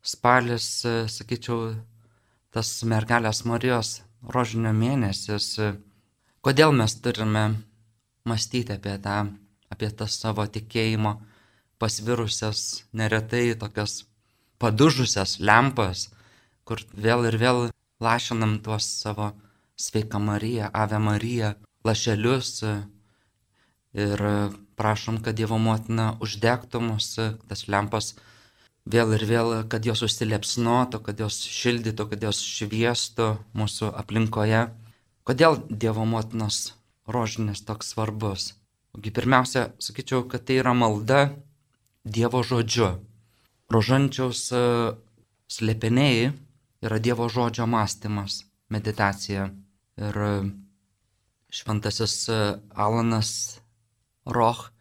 spalis, 0.00 0.68
sakyčiau, 1.12 1.74
tas 2.54 2.70
mergelės 2.88 3.44
Marijos 3.44 3.98
rožinio 4.22 4.72
mėnesis, 4.72 5.50
kodėl 6.40 6.72
mes 6.72 6.94
turime 7.04 7.44
mąstyti 8.24 8.78
apie 8.78 8.96
tą, 9.04 9.18
apie 9.68 9.90
tas 9.92 10.16
savo 10.16 10.46
tikėjimo 10.46 11.18
pasvirusias, 11.78 12.84
neretai 12.96 13.52
tokias 13.60 14.07
padužusias 14.58 15.38
lempas, 15.40 16.08
kur 16.64 16.82
vėl 16.92 17.26
ir 17.30 17.38
vėl 17.40 17.60
lašinam 18.02 18.58
tuos 18.62 18.86
savo 19.02 19.32
sveiką 19.78 20.20
Mariją, 20.22 20.70
Ave 20.74 20.98
Mariją, 20.98 21.54
lašelius 21.86 22.62
ir 23.94 24.24
prašom, 24.78 25.22
kad 25.22 25.38
Dievo 25.38 25.58
motina 25.58 26.12
uždegtų 26.22 26.82
mus 26.82 27.14
tas 27.18 27.66
lempas 27.70 28.14
vėl 28.88 29.14
ir 29.16 29.24
vėl, 29.28 29.54
kad 29.70 29.86
jos 29.86 30.02
užsilepsnotų, 30.06 31.02
kad 31.04 31.20
jos 31.20 31.40
šildytų, 31.44 32.08
kad 32.12 32.22
jos 32.28 32.40
šviestų 32.42 33.30
mūsų 33.58 33.92
aplinkoje. 34.02 34.68
Kodėl 35.28 35.60
Dievo 35.68 36.06
motinos 36.08 36.72
rožinės 37.06 37.64
toks 37.68 37.92
svarbus? 37.92 38.54
Ogi 38.96 39.12
pirmiausia, 39.14 39.68
sakyčiau, 39.82 40.24
kad 40.30 40.46
tai 40.48 40.62
yra 40.62 40.72
malda 40.74 41.28
Dievo 42.04 42.40
žodžiu. 42.42 42.96
Rožančiaus 43.68 44.48
e, 44.52 44.58
slėpiniai 45.52 46.32
yra 46.84 46.98
Dievo 47.04 47.28
žodžio 47.28 47.66
mąstymas, 47.68 48.44
meditacija. 48.72 49.50
Ir 50.00 50.16
e, 50.24 50.48
šventasis 51.52 52.28
e, 52.32 52.56
Alanas 52.72 53.60
Roch 54.24 54.72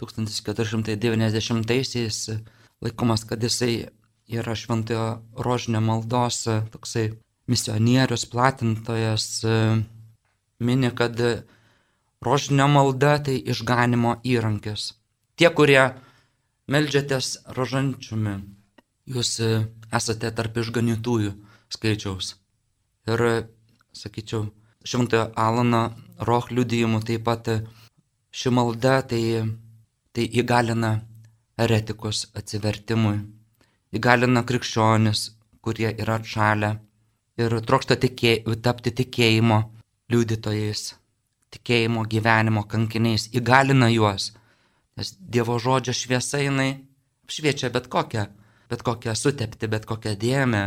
1490-aisiais 0.00 2.40
laikomas, 2.84 3.24
kad 3.28 3.42
jisai 3.44 3.92
yra 4.32 4.54
šventojo 4.56 5.20
rožinio 5.44 5.80
maldos 5.84 6.48
toksai 6.72 7.12
misionierius, 7.48 8.24
platintojas, 8.32 9.44
mini, 10.64 10.90
kad 10.96 11.44
rožinio 12.24 12.68
malda 12.72 13.20
tai 13.28 13.36
išganimo 13.52 14.16
įrankis. 14.24 14.96
Tie, 15.36 15.48
kurie 15.52 15.92
Meldžiatės 16.64 17.26
rožančiumi, 17.56 18.38
jūs 19.04 19.36
esate 19.92 20.30
tarp 20.32 20.54
išganytųjų 20.62 21.32
skaičiaus. 21.76 22.30
Ir, 23.04 23.22
sakyčiau, 23.92 24.46
šventojo 24.80 25.26
Alano 25.36 25.82
Roch 26.24 26.48
liudijimų 26.48 27.02
taip 27.04 27.26
pat 27.26 27.50
ši 28.32 28.52
malda 28.56 29.02
tai, 29.10 29.44
tai 30.16 30.24
įgalina 30.40 30.94
eretikus 31.60 32.30
atsivertimui, 32.32 33.18
įgalina 33.92 34.40
krikščionis, 34.48 35.26
kurie 35.60 35.90
yra 35.92 36.16
atšalę 36.16 36.70
ir 37.44 37.58
trokšta 37.68 37.98
tikė, 38.06 38.38
tapti 38.64 38.94
tikėjimo 39.02 39.60
liudytojais, 40.08 40.94
tikėjimo 41.52 42.06
gyvenimo 42.08 42.64
kankiniais, 42.72 43.28
įgalina 43.36 43.92
juos, 43.92 44.30
nes 44.98 45.14
Dievo 45.18 45.58
žodžio 45.58 45.94
šviesa 45.96 46.40
jinai 46.42 46.84
apšviečia 47.24 47.70
bet 47.74 47.88
kokią, 47.90 48.26
bet 48.70 48.82
kokią 48.86 49.14
sutepti, 49.18 49.68
bet 49.70 49.86
kokią 49.88 50.14
dėmę, 50.20 50.64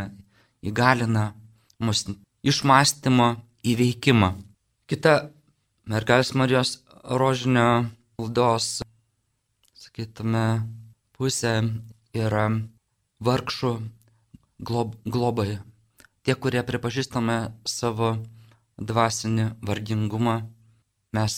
įgalina 0.65 1.31
mus 1.79 2.05
išmastymo 2.43 3.29
įveikimą. 3.67 4.33
Kita 4.87 5.13
mergelės 5.87 6.33
Marijos 6.35 6.79
rožinio 7.03 7.87
maldos, 8.17 8.81
sakytume, 9.77 10.63
pusė 11.15 11.53
yra 12.17 12.47
vargšų 13.23 13.73
glob, 14.59 14.95
globai. 15.05 15.59
Tie, 16.25 16.35
kurie 16.35 16.63
pripažįstame 16.65 17.37
savo 17.67 18.17
dvasinį 18.77 19.51
vargingumą, 19.63 20.41
mes 21.15 21.35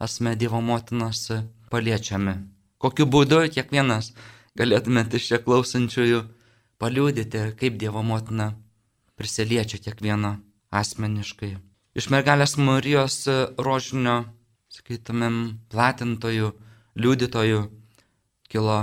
esame 0.00 0.36
Dievo 0.36 0.60
motinos 0.60 1.28
paliečiami. 1.70 2.34
Kokiu 2.80 3.06
būdu 3.06 3.42
kiekvienas 3.52 4.12
galėtumėte 4.58 5.20
iš 5.20 5.26
čia 5.30 5.38
klausančiųjų 5.44 6.20
paliūdyti, 6.80 7.42
kaip 7.60 7.76
Dievo 7.80 8.02
motina 8.02 8.54
prisiliečia 9.20 9.80
kiekvieną 9.84 10.38
asmeniškai. 10.72 11.52
Iš 11.98 12.08
mergelės 12.14 12.56
Marijos 12.56 13.26
rožinio, 13.58 14.24
sakytumėm, 14.72 15.36
platintojų, 15.72 16.52
liudytojų 16.96 17.64
kilo 18.50 18.78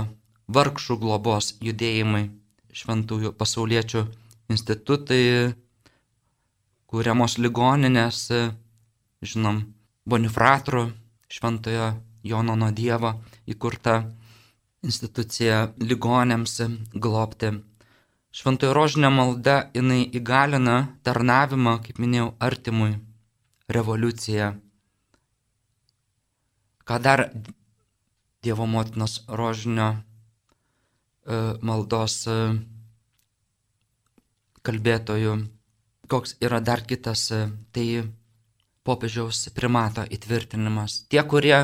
vargšų 0.48 0.98
globos 1.00 1.54
judėjimai, 1.64 2.28
šventųjų 2.72 3.32
pasauliečių 3.40 4.04
institutai, 4.52 5.54
kūriamos 6.88 7.36
ligoninės, 7.42 8.28
žinom, 9.24 9.64
Bonifratro, 10.08 10.86
šventojo 11.32 11.88
Jono 12.26 12.56
nuo 12.58 12.70
Dievo 12.74 13.12
įkurta 13.48 13.94
institucija 14.82 15.68
ligonėms 15.80 16.56
globti. 16.94 17.52
Šventojo 18.34 18.74
rožinė 18.76 19.12
malda 19.14 19.58
jinai 19.74 20.02
įgalina 20.20 20.76
tarnavimą, 21.06 21.78
kaip 21.84 22.00
minėjau, 22.02 22.32
artimui, 22.38 22.98
revoliuciją. 23.68 24.50
Ką 26.84 27.00
dar 27.04 27.28
Dievo 28.42 28.66
motinos 28.66 29.22
rožinio 29.28 29.88
E, 31.28 31.38
maldos 31.60 32.22
e, 32.24 32.34
kalbėtojų. 34.64 35.34
Koks 36.08 36.38
yra 36.40 36.62
dar 36.64 36.80
kitas, 36.88 37.26
e, 37.36 37.40
tai 37.76 37.84
popiežiaus 38.88 39.44
primato 39.56 40.06
įtvirtinimas. 40.08 41.02
Tie, 41.12 41.20
kurie 41.28 41.58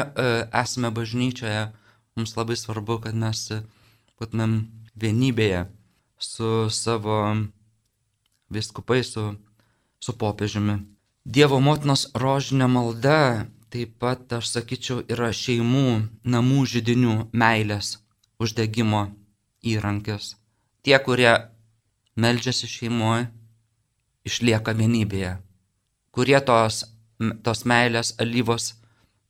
esame 0.52 0.92
bažnyčioje, 0.92 1.70
mums 2.16 2.36
labai 2.36 2.56
svarbu, 2.60 3.00
kad 3.06 3.16
mes 3.16 3.48
būtumėm 4.20 4.58
vienybėje 5.00 5.64
su 6.20 6.70
savo 6.70 7.18
viskupai, 8.52 9.02
su, 9.04 9.34
su 9.98 10.12
popiežiumi. 10.20 10.78
Dievo 11.24 11.58
motinos 11.60 12.06
rožinė 12.14 12.68
malda 12.68 13.46
taip 13.74 13.96
pat, 13.98 14.28
aš 14.38 14.52
sakyčiau, 14.54 15.00
yra 15.10 15.32
šeimų, 15.34 16.04
namų 16.30 16.60
žydinių 16.70 17.14
meilės 17.34 17.96
uždegimo 18.38 19.08
įrankius. 19.66 20.36
Tie, 20.86 20.94
kurie 21.02 21.32
meldžiasi 22.14 22.68
šeimoje, 22.70 23.26
išlieka 24.28 24.76
vienybėje. 24.78 25.32
Kurie 26.14 26.38
tos, 26.46 26.84
tos 27.18 27.64
meilės 27.68 28.14
alyvos 28.22 28.74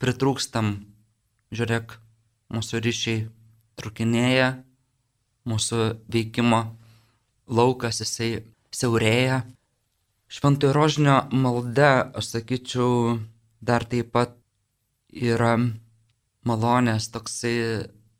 pritrūkstam, 0.02 0.74
žiūrėk, 1.54 1.96
mūsų 2.54 2.80
ryšiai 2.84 3.26
trukinėja, 3.80 4.48
mūsų 5.48 5.80
veikimo 6.12 6.62
laukas 7.46 8.00
jisai 8.02 8.44
siaurėja. 8.74 9.42
Šventojo 10.28 10.72
rožinio 10.74 11.18
malda, 11.30 12.10
aš 12.16 12.32
sakyčiau, 12.34 13.18
dar 13.60 13.84
taip 13.86 14.10
pat 14.14 14.34
yra 15.14 15.54
malonės 16.44 17.10
toksai 17.14 17.54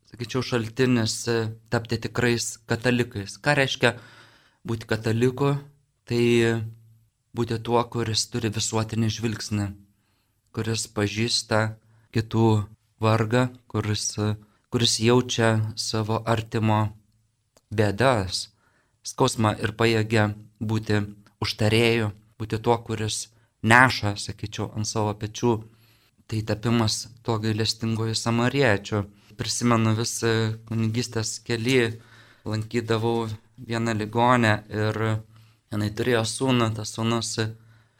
sakyčiau, 0.09 0.43
šaltinis 0.45 1.25
tapti 1.69 1.99
tikrais 1.99 2.55
katalikais. 2.69 3.35
Ką 3.43 3.57
reiškia 3.59 3.95
būti 4.65 4.87
kataliku? 4.87 5.55
Tai 6.05 6.23
būti 7.35 7.59
tuo, 7.65 7.81
kuris 7.93 8.25
turi 8.31 8.51
visuotinį 8.57 9.09
žvilgsnį, 9.17 9.67
kuris 10.55 10.87
pažįsta 10.95 11.61
kitų 12.15 12.49
vargą, 13.03 13.49
kuris, 13.71 14.07
kuris 14.71 14.97
jaučia 15.03 15.49
savo 15.75 16.21
artimo 16.35 16.79
bėdas, 17.71 18.47
skausmą 19.03 19.55
ir 19.61 19.75
pajėgia 19.79 20.29
būti 20.59 21.03
užtarėjų, 21.43 22.11
būti 22.39 22.61
tuo, 22.63 22.77
kuris 22.87 23.27
neša, 23.63 24.15
sakyčiau, 24.25 24.71
ant 24.77 24.87
savo 24.87 25.13
pečių. 25.19 25.57
Tai 26.25 26.39
tapimas 26.41 27.03
tuo 27.21 27.35
gailestingoju 27.37 28.15
samariečiu 28.17 29.03
prisimenu 29.37 29.93
vis 29.97 30.15
kunigystės 30.65 31.39
keli, 31.45 31.99
lankydavau 32.45 33.27
vieną 33.67 33.93
ligonę 33.99 34.53
ir 34.69 34.99
jinai 35.75 35.91
turėjo 35.95 36.23
sūnų, 36.27 36.71
tas 36.77 36.95
sūnus 36.95 37.35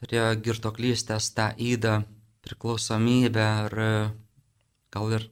turėjo 0.02 0.28
girtoklystės 0.44 1.30
tą 1.36 1.50
įdą, 1.60 2.00
priklausomybę 2.46 3.46
ar 3.66 3.80
gal 4.94 5.16
ir 5.16 5.26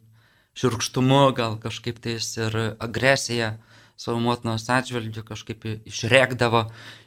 širkštumu, 0.58 1.22
gal 1.36 1.58
kažkaip 1.62 2.00
tais 2.02 2.28
ir 2.38 2.56
agresiją 2.82 3.54
savo 3.96 4.18
motinos 4.22 4.66
atžvilgių 4.70 5.22
kažkaip 5.26 5.66
išrėkdavo 5.86 6.64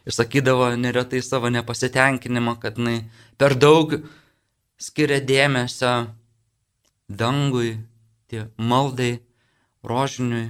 ir 0.08 0.16
sakydavo 0.16 0.70
neretai 0.80 1.22
savo 1.24 1.52
nepasitenkinimą, 1.52 2.58
kad 2.62 2.80
jinai 2.80 3.02
per 3.38 3.58
daug 3.60 3.98
skiria 4.80 5.20
dėmesio 5.24 6.08
dangui, 7.08 7.78
tie 8.32 8.48
maldai, 8.58 9.20
rožiniui. 9.84 10.48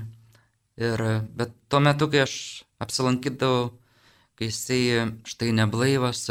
Ir, 0.78 1.02
bet 1.34 1.54
tuo 1.70 1.82
metu, 1.82 2.06
kai 2.12 2.26
aš 2.28 2.34
apsilankydavau, 2.82 3.72
kai 4.38 4.50
jisai 4.52 5.08
štai 5.28 5.54
neblaivas, 5.58 6.28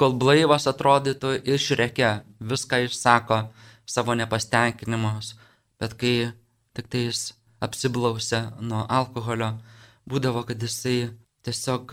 kol 0.00 0.16
blaivas 0.16 0.66
atrodytų 0.70 1.34
išrekia, 1.44 2.22
viską 2.40 2.84
išsako 2.86 3.42
savo 3.88 4.16
nepastenkinimus, 4.16 5.34
bet 5.80 5.96
kai 6.00 6.32
tik 6.76 6.88
tai 6.88 7.06
jis 7.08 7.32
apsiblausia 7.60 8.46
nuo 8.64 8.86
alkoholio, 8.88 9.52
būdavo, 10.08 10.46
kad 10.48 10.62
jisai 10.62 11.10
tiesiog 11.44 11.92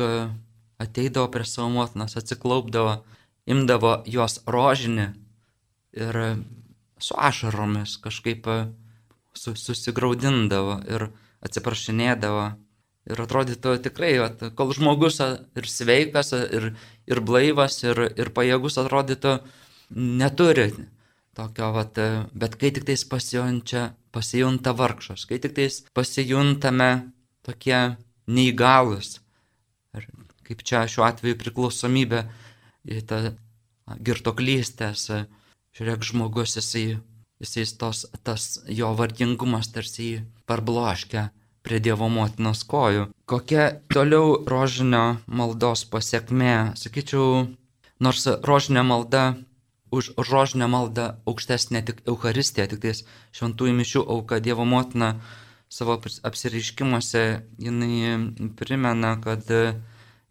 ateidavo 0.80 1.28
prie 1.34 1.46
savo 1.48 1.70
motinos, 1.74 2.16
atsiklaupdavo, 2.20 3.02
imdavo 3.50 3.98
jos 4.08 4.40
rožinį 4.48 5.08
ir 5.98 6.22
su 7.00 7.16
ašaromis 7.18 7.98
kažkaip 8.04 8.48
su, 9.34 9.56
susigaudindavo 9.56 10.80
ir 10.90 11.10
atsiprašinėdavo. 11.46 12.48
Ir 13.08 13.22
atrodytų 13.24 13.78
tikrai, 13.86 14.12
at, 14.20 14.41
kol 14.58 14.74
žmogus 14.76 15.22
ir 15.24 15.70
sveikas, 15.72 16.34
ir, 16.36 16.74
ir 17.08 17.22
blaivas, 17.24 17.80
ir, 17.86 18.02
ir 18.20 18.34
pajėgus 18.36 18.76
atrodytų, 18.82 19.38
neturi 19.96 20.74
tokio, 21.38 21.70
vat, 21.76 21.96
e, 22.02 22.26
bet 22.36 22.58
kai 22.60 22.74
tik 22.76 22.88
tais 22.89 23.06
pasijunčia, 23.08 23.93
pasijunta 24.12 24.74
vargšas, 24.76 25.24
kai 25.30 25.39
tik 25.39 25.56
tais 25.56 25.80
pasijuntame 25.96 26.89
tokie 27.48 27.80
neįgalus, 28.28 29.22
ir 29.96 30.10
kaip 30.50 30.67
čia 30.67 30.84
šiuo 30.91 31.08
atveju 31.08 31.39
priklausomybė 31.39 32.26
tą 33.08 33.22
girtoklystės, 34.04 35.08
Žiūrėk, 35.78 36.06
žmogus, 36.10 36.56
jisai, 36.58 36.98
jisai 37.38 37.63
tos, 37.78 38.08
tas 38.26 38.46
jo 38.65 38.88
vargingumas 38.98 39.67
tarsi 39.70 40.08
jį 40.08 40.22
parbloškia 40.50 41.28
prie 41.67 41.82
Dievo 41.84 42.08
motinos 42.08 42.63
kojų. 42.63 43.10
Kokia 43.27 43.67
toliau 43.91 44.38
rožinio 44.47 45.19
maldos 45.27 45.84
pasiekmė? 45.91 46.77
Sakyčiau, 46.80 47.49
nors 47.99 48.23
rožinė 48.47 48.86
malda 48.88 49.23
už 49.91 50.13
rožinę 50.19 50.67
maldą 50.71 51.15
aukštesnė 51.27 51.84
tik 51.88 52.01
Euharistija, 52.08 52.67
tik 52.71 52.82
tais 52.84 53.03
šventųjų 53.36 53.75
mišių 53.82 54.03
auka 54.15 54.39
Dievo 54.43 54.65
motina 54.67 55.17
savo 55.69 55.97
apsireiškimuose 55.99 57.23
jinai 57.60 58.51
primena, 58.60 59.17
kad 59.23 59.47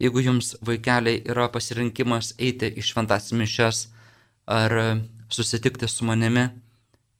jeigu 0.01 0.25
jums 0.25 0.55
vaikeliai 0.65 1.23
yra 1.29 1.49
pasirinkimas 1.53 2.35
eiti 2.39 2.73
į 2.73 2.85
šventas 2.85 3.33
mišes 3.37 3.87
ar 4.47 4.73
susitikti 5.29 5.89
su 5.89 6.09
manimi, 6.09 6.49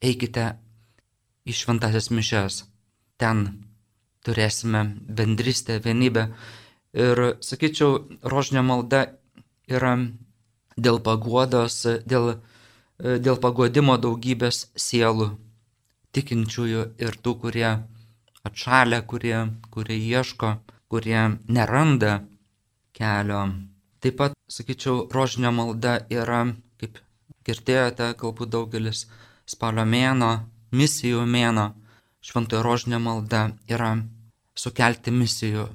eikite 0.01 0.55
į 1.47 1.57
šventasias 1.57 2.11
mišes. 2.13 2.65
Ten 3.17 3.66
turėsime 4.27 4.83
bendrystę, 5.19 5.79
vienybę. 5.85 6.29
Ir 6.97 7.23
sakyčiau, 7.45 8.07
rožinė 8.25 8.63
malda 8.67 9.03
yra 9.69 9.97
dėl 10.77 11.01
paguodos, 11.05 11.83
dėl, 12.09 12.37
dėl 12.99 13.37
paguodimo 13.43 13.97
daugybės 14.01 14.67
sielų, 14.77 15.31
tikinčiųjų 16.17 16.83
ir 17.03 17.19
tų, 17.23 17.35
kurie 17.43 17.69
atšalia, 18.47 19.03
kurie, 19.03 19.39
kurie 19.75 19.99
ieško, 19.99 20.57
kurie 20.89 21.23
neranda 21.49 22.21
kelio. 22.97 23.43
Taip 24.01 24.19
pat, 24.21 24.37
sakyčiau, 24.49 25.07
rožinio 25.13 25.53
malda 25.53 25.99
yra, 26.13 26.45
kaip 26.81 27.01
girdėjote, 27.49 28.13
galbūt 28.21 28.53
daugelis 28.53 29.07
spalio 29.49 29.85
mėno, 29.89 30.33
misijų 30.73 31.25
mėno, 31.27 31.73
šventojo 32.25 32.63
rožinio 32.67 33.01
malda 33.03 33.49
yra 33.71 33.97
sukelti 34.57 35.13
misijų 35.13 35.69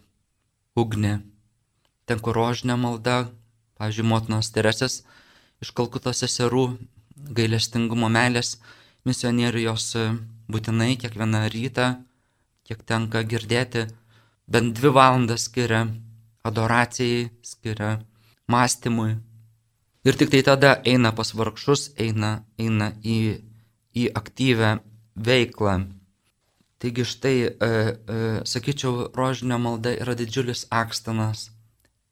ugnį. 0.79 1.13
Ten, 2.05 2.19
kur 2.19 2.35
rožinė 2.35 2.75
malda, 2.79 3.29
pavyzdžiui, 3.79 4.07
motinos 4.07 4.51
Teresės 4.53 5.01
iš 5.61 5.71
Kalkutos 5.77 6.23
seserų 6.23 6.65
gailestingumo 7.37 8.09
meilės 8.11 8.55
misionierius 9.05 9.93
būtinai 10.51 10.95
kiekvieną 11.01 11.45
rytą, 11.53 11.87
kiek 12.65 12.81
tenka 12.87 13.23
girdėti, 13.23 13.87
bent 14.51 14.73
dvi 14.77 14.91
valandas 14.97 15.47
skiria 15.47 15.85
adoracijai, 16.43 17.29
skiria 17.45 17.99
mąstymui. 18.51 19.19
Ir 20.01 20.17
tik 20.17 20.31
tai 20.33 20.41
tada 20.41 20.79
eina 20.85 21.11
pas 21.13 21.29
vargšus, 21.37 21.91
eina, 22.01 22.41
eina 22.57 22.89
į, 23.05 23.17
į 23.93 24.07
aktyvę 24.17 24.79
veiklą. 25.15 25.75
Taigi 26.81 27.05
štai, 27.05 27.37
e, 27.45 27.51
e, 27.61 28.41
sakyčiau, 28.41 29.11
rožinio 29.13 29.59
malda 29.61 29.93
yra 29.93 30.15
didžiulis 30.17 30.65
akstanas 30.73 31.51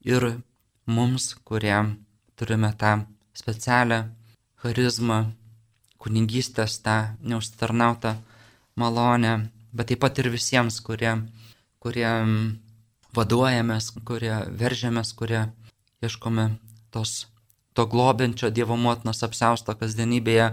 ir 0.05 0.43
mums, 0.85 1.33
kurie 1.41 1.97
turime 2.37 2.69
tą 2.77 2.91
specialią 3.33 4.03
charizmą, 4.61 5.31
kunigystės, 5.97 6.77
tą 6.85 7.15
neužtarnautą 7.25 8.13
malonę, 8.77 9.49
bet 9.73 9.89
taip 9.89 10.03
pat 10.05 10.21
ir 10.21 10.29
visiems, 10.29 10.79
kurie, 10.85 11.17
kurie 11.81 12.13
vaduojamės, 13.17 13.91
kurie 14.05 14.35
veržiamės, 14.61 15.13
kurie 15.17 15.47
ieškome 16.05 16.51
tos, 16.93 17.25
to 17.73 17.89
globinčio 17.89 18.53
Dievo 18.53 18.77
motinos 18.77 19.25
apsausto 19.25 19.73
kasdienybėje, 19.73 20.51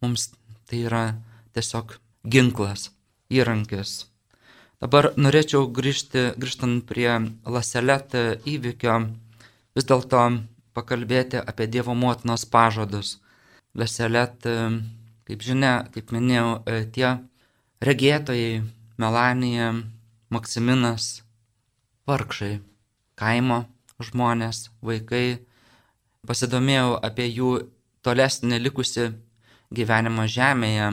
mums 0.00 0.30
tai 0.70 0.86
yra 0.86 1.06
tiesiog 1.56 1.98
ginklas, 2.26 2.92
įrankis. 3.32 4.06
Dabar 4.82 5.12
norėčiau 5.16 5.70
grįžti, 5.72 6.34
grįžtant 6.36 6.84
prie 6.88 7.08
Laselet 7.48 8.12
įvykio, 8.44 8.96
vis 9.76 9.88
dėlto 9.88 10.24
pakalbėti 10.76 11.40
apie 11.40 11.66
Dievo 11.66 11.94
motinos 11.96 12.44
pažadus. 12.44 13.16
Laselet, 13.76 14.36
kaip 15.26 15.44
žinia, 15.44 15.86
kaip 15.94 16.12
minėjau, 16.12 16.50
tie 16.92 17.16
regėtojai, 17.80 18.64
Melanija, 19.00 19.72
Maksiminas, 20.32 21.22
vargšai, 22.08 22.60
kaimo 23.16 23.64
žmonės, 24.02 24.70
vaikai. 24.84 25.40
Pasidomėjau 26.26 26.96
apie 27.06 27.28
jų 27.30 27.50
tolesnį 28.02 28.58
likusi 28.58 29.10
gyvenimą 29.70 30.26
žemėje. 30.26 30.88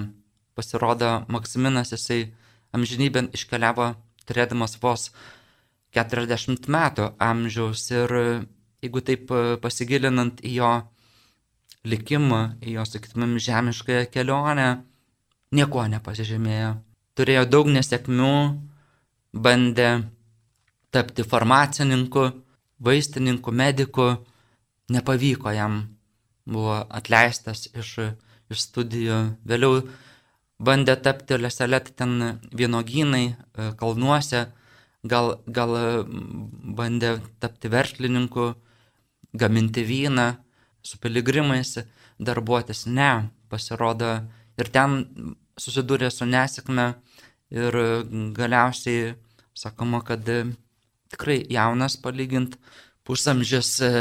Pasirodo, 0.57 1.23
Maksiminas 1.33 1.93
jisai 1.95 2.27
amžinybėn 2.73 3.31
iškeliavo 3.33 3.93
turėdamas 4.27 4.77
vos 4.81 5.09
40 5.93 6.69
metų 6.73 7.11
amžiaus 7.21 7.85
ir 7.93 8.15
jeigu 8.83 9.03
taip 9.05 9.31
pasigilinant 9.61 10.41
į 10.43 10.57
jo 10.57 10.71
likimą, 11.87 12.41
į 12.63 12.77
jo, 12.77 12.85
sakytumėm, 12.87 13.37
žemiškąją 13.43 14.07
kelionę, 14.11 14.67
nieko 15.55 15.85
nepasižymėjo. 15.91 16.73
Turėjo 17.13 17.43
daug 17.45 17.69
nesėkmių, 17.69 18.35
bandė 19.33 19.89
tapti 20.93 21.25
farmacininku, 21.27 22.29
vaistininku, 22.83 23.51
mediku, 23.51 24.07
nepavyko 24.93 25.53
jam, 25.53 25.81
buvo 26.45 26.79
atleistas 26.89 27.67
iš, 27.73 27.91
iš 28.49 28.65
studijų, 28.67 29.19
vėliau 29.47 29.83
bandė 30.59 30.95
tapti 31.01 31.37
leselet 31.39 31.91
ten 31.97 32.39
vienogynai, 32.53 33.25
e, 33.33 33.71
kalnuose, 33.79 34.45
gal, 35.03 35.37
gal 35.47 35.75
bandė 36.77 37.17
tapti 37.39 37.71
verslininku, 37.71 38.53
gaminti 39.33 39.83
vyną, 39.83 40.27
su 40.83 40.99
piligrimais 40.99 41.77
darbuotis, 42.19 42.85
ne, 42.87 43.29
pasirodo 43.49 44.13
ir 44.59 44.69
ten 44.69 45.03
susidūrė 45.57 46.09
su 46.11 46.25
nesėkme 46.27 46.93
ir 47.53 47.77
galiausiai 48.35 49.13
sakoma, 49.53 50.01
kad 50.05 50.25
tikrai 51.13 51.43
jaunas 51.49 51.97
palygint, 52.01 52.57
pusamžis 53.03 53.69
e, 53.83 53.91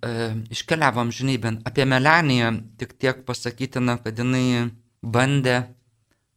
e, 0.00 0.10
iškeliavo 0.54 1.02
amžinybėn. 1.04 1.60
Apie 1.68 1.84
Melaniją 1.88 2.54
tik 2.80 2.96
tiek 3.00 3.20
pasakytina, 3.28 3.98
kad 4.02 4.16
jinai 4.16 4.70
bandė 5.04 5.58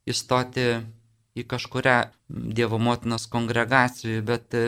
įstoti 0.10 0.70
į 1.38 1.46
kažkuria 1.50 2.10
Dievo 2.30 2.78
motinos 2.82 3.26
kongregacijų, 3.32 4.22
bet 4.26 4.54
e, 4.58 4.66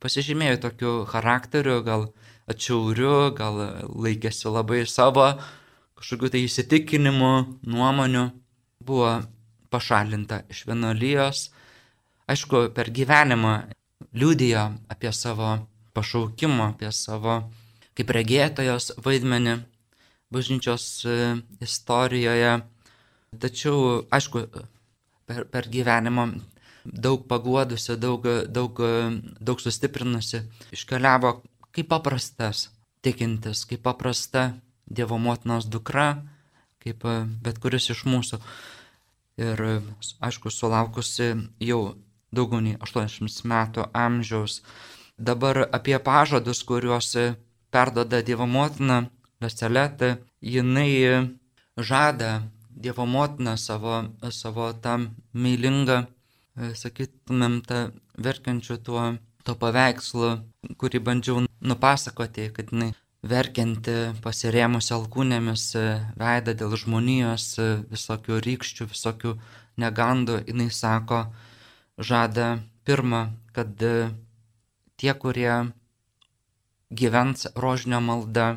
pasižymėjo 0.00 0.60
tokiu 0.62 0.92
charakteriu, 1.10 1.80
gal 1.84 2.06
atšiauriu, 2.50 3.32
gal 3.36 3.58
laikėsi 3.90 4.48
labai 4.48 4.84
savo 4.88 5.26
kažkokiu 6.00 6.30
tai 6.32 6.40
įsitikinimu, 6.46 7.32
nuomoniu, 7.68 8.30
buvo 8.80 9.18
pašalinta 9.68 10.40
iš 10.48 10.64
vienolyjos. 10.70 11.50
Aišku, 12.30 12.70
per 12.72 12.88
gyvenimą 12.94 13.52
liūdėjo 14.16 14.64
apie 14.88 15.12
savo 15.12 15.58
pašaukimą, 15.92 16.72
apie 16.72 16.92
savo 16.96 17.42
kaip 17.98 18.12
regėtojos 18.16 18.94
vaidmenį 19.04 19.58
bažnyčios 20.32 20.86
e, 21.04 21.16
istorijoje. 21.60 22.60
Tačiau, 23.30 24.06
aišku, 24.10 24.42
per, 25.30 25.44
per 25.46 25.68
gyvenimą 25.70 26.24
daug 26.84 27.22
paguodusi, 27.30 27.94
daug, 27.94 28.26
daug, 28.50 28.80
daug 29.38 29.62
sustiprinusi, 29.62 30.42
iškeliavo 30.74 31.36
kaip 31.70 31.88
paprastas 31.92 32.68
tikintis, 33.04 33.64
kaip 33.70 33.84
paprasta 33.86 34.50
Dievo 34.90 35.20
motinos 35.22 35.68
dukra, 35.70 36.24
kaip 36.82 37.04
bet 37.44 37.60
kuris 37.62 37.92
iš 37.94 38.02
mūsų. 38.10 38.40
Ir, 39.38 39.60
aišku, 40.18 40.50
sulaukusi 40.50 41.28
jau 41.62 41.80
daugiau 42.34 42.58
nei 42.64 42.74
80 42.82 43.46
metų 43.46 43.86
amžiaus. 43.94 44.64
Dabar 45.14 45.68
apie 45.70 45.94
pažadus, 46.02 46.64
kuriuos 46.66 47.14
perdoda 47.70 48.18
Dievo 48.26 48.50
motina 48.50 49.04
Leseletė, 49.40 50.16
jinai 50.42 51.30
žada 51.78 52.40
Dievo 52.80 53.04
motina 53.04 53.56
savo, 53.60 53.98
savo 54.32 54.70
tą 54.80 54.94
meilingą, 55.36 55.98
sakytumėm, 56.56 57.60
tą 57.68 57.80
verkiančių 58.16 58.76
tuo, 58.86 59.02
to 59.44 59.54
paveikslu, 59.60 60.30
kurį 60.80 61.00
bandžiau 61.04 61.42
nupasakoti, 61.60 62.48
kad 62.56 62.72
jinai 62.72 62.94
verkianti 63.20 63.96
pasirėmusi 64.24 64.94
alkūnėmis 64.96 65.64
veidą 66.20 66.54
dėl 66.56 66.76
žmonijos, 66.80 67.46
visokių 67.92 68.40
rykščių, 68.46 68.88
visokių 68.94 69.34
negandų, 69.84 70.40
jinai 70.48 70.70
sako, 70.72 71.26
žada 72.00 72.60
pirmą, 72.88 73.26
kad 73.52 73.76
e, 73.84 74.08
tie, 74.96 75.12
kurie 75.12 75.52
gyvens 76.90 77.46
rožinio 77.56 78.00
malda, 78.00 78.48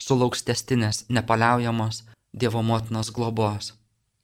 sulauks 0.00 0.42
testinės, 0.48 1.04
nepaliaujamos 1.12 2.02
Dievo 2.32 2.62
motinos 2.62 3.12
globos, 3.12 3.74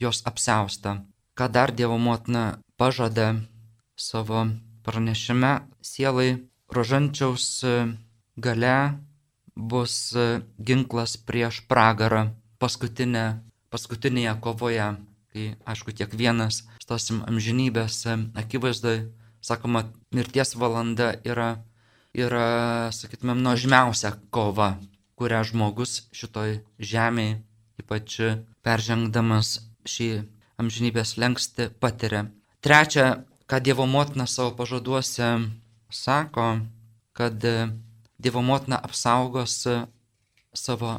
jos 0.00 0.22
apsausta. 0.24 1.04
Ką 1.36 1.46
dar 1.52 1.70
Dievo 1.76 1.98
motina 2.00 2.58
pažada 2.80 3.36
savo 3.96 4.48
pranešime 4.82 5.68
sielai, 5.84 6.48
rožančiaus 6.72 7.64
gale 8.36 8.96
bus 9.54 10.16
ginklas 10.56 11.18
prieš 11.20 11.60
pragarą 11.68 12.32
paskutinė, 12.62 13.42
paskutinėje 13.68 14.34
kovoje, 14.40 14.88
kai, 15.32 15.44
aišku, 15.68 15.92
kiekvienas 15.92 16.62
stosim 16.80 17.20
amžinybės 17.28 18.06
akivaizdai, 18.38 19.10
sakoma, 19.44 19.84
mirties 20.14 20.54
valanda 20.56 21.12
yra, 21.28 21.58
yra 22.16 22.88
sakytumėm, 22.94 23.42
nuožmiausia 23.44 24.14
kova, 24.30 24.78
kurią 25.18 25.42
žmogus 25.50 26.06
šitoj 26.14 26.60
žemėje, 26.78 27.42
ypač 27.80 28.18
peržengdamas 28.66 29.58
šį 29.88 30.08
amžinybės 30.58 31.16
lengsti 31.20 31.68
patiria. 31.80 32.26
Trečia, 32.60 33.24
ką 33.48 33.60
Dievo 33.62 33.86
motina 33.86 34.26
savo 34.26 34.52
pažaduose 34.58 35.28
sako, 35.90 36.48
kad 37.12 37.38
Dievo 38.18 38.42
motina 38.42 38.80
apsaugos 38.82 39.62
savo 40.54 40.98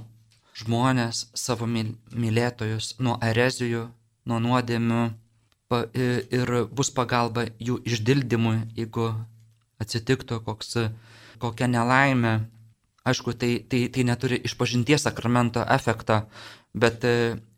žmonės, 0.59 1.27
savo 1.35 1.67
mylėtojus 1.67 2.95
nuo 3.03 3.17
erezijų, 3.23 3.87
nuo 4.27 4.39
nuodėmių 4.43 5.01
ir 6.39 6.53
bus 6.73 6.89
pagalba 6.95 7.45
jų 7.61 7.79
išdildymui, 7.85 8.57
jeigu 8.77 9.11
atsitiktų 9.79 10.41
koks, 10.45 10.77
kokia 11.39 11.69
nelaimė. 11.69 12.39
Aišku, 13.09 13.33
tai, 13.33 13.51
tai, 13.65 13.85
tai 13.89 14.03
neturi 14.05 14.37
išpažinties 14.45 15.05
sakramento 15.07 15.63
efektą, 15.63 16.25
bet 16.73 17.05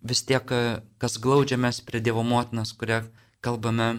vis 0.08 0.24
tiek, 0.28 0.54
kas 1.02 1.17
glaudžiamės 1.21 1.82
prie 1.86 2.00
Dievo 2.04 2.24
motinas, 2.24 2.71
kurią 2.74 3.04
kalbame 3.41 3.89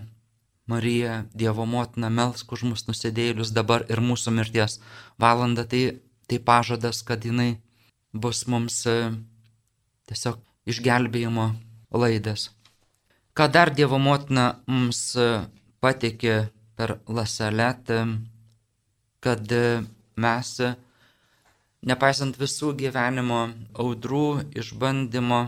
Marija, 0.66 1.24
Dievo 1.34 1.66
motina, 1.66 2.08
melsk 2.10 2.52
už 2.54 2.62
mus 2.70 2.86
nusidėlius 2.86 3.50
dabar 3.52 3.84
ir 3.90 4.00
mūsų 4.00 4.32
mirties 4.36 4.78
valanda, 5.20 5.66
tai, 5.66 6.00
tai 6.30 6.38
pažadas, 6.38 7.02
kad 7.02 7.24
jinai 7.26 7.58
bus 8.12 8.44
mums 8.46 8.84
e, 8.86 8.96
tiesiog 10.08 10.38
išgelbėjimo 10.70 11.48
laidas. 11.90 12.50
Ką 13.34 13.48
dar 13.50 13.72
Dievo 13.74 13.98
motina 13.98 14.62
mums 14.70 15.16
e, 15.16 15.28
patikė 15.82 16.36
per 16.78 17.00
lasaletą, 17.08 18.04
kad 19.20 19.52
e, 19.52 19.82
mes, 20.16 20.54
nepaisant 21.86 22.38
visų 22.38 22.72
gyvenimo 22.78 23.42
audrų, 23.74 24.52
išbandymo, 24.58 25.42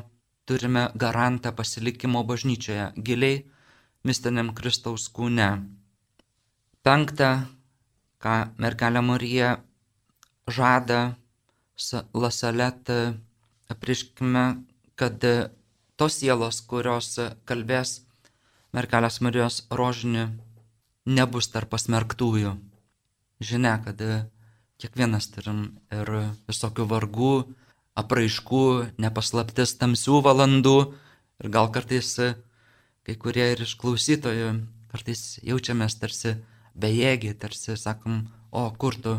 turime 0.45 0.89
garantą 0.95 1.55
pasilikimo 1.57 2.25
bažnyčioje, 2.27 2.91
giliai 2.97 3.45
mistiniam 4.05 4.53
Kristaus 4.55 5.09
kūne. 5.09 5.51
Penkta, 6.85 7.31
ką 8.21 8.37
mergelė 8.61 9.01
Marija 9.05 9.57
žada 10.49 11.17
Lasalet 12.15 12.91
apriškime, 13.73 14.45
kad 14.95 15.25
tos 15.97 16.19
sielos, 16.21 16.61
kurios 16.61 17.17
kalbės 17.49 18.03
mergelės 18.75 19.21
Marijos 19.25 19.63
rožinį, 19.71 20.29
nebus 21.07 21.49
tarp 21.51 21.73
pasmerktųjų. 21.73 22.55
Žinia, 23.43 23.79
kad 23.85 24.01
kiekvienas 24.83 25.31
turim 25.33 25.67
ir 25.95 26.11
visokių 26.49 26.87
vargų, 26.91 27.35
apraiškų, 27.99 28.65
nepaslaptis 28.99 29.77
tamsių 29.79 30.21
valandų 30.25 30.79
ir 31.43 31.51
gal 31.55 31.71
kartais 31.75 32.17
kai 33.05 33.15
kurie 33.21 33.51
ir 33.53 33.63
iš 33.67 33.77
klausytojų 33.81 34.51
kartais 34.93 35.39
jaučiamės 35.45 35.99
tarsi 36.01 36.37
bejėgiai, 36.79 37.35
tarsi 37.37 37.77
sakom, 37.77 38.25
o 38.51 38.65
kur 38.79 38.97
tu 38.97 39.15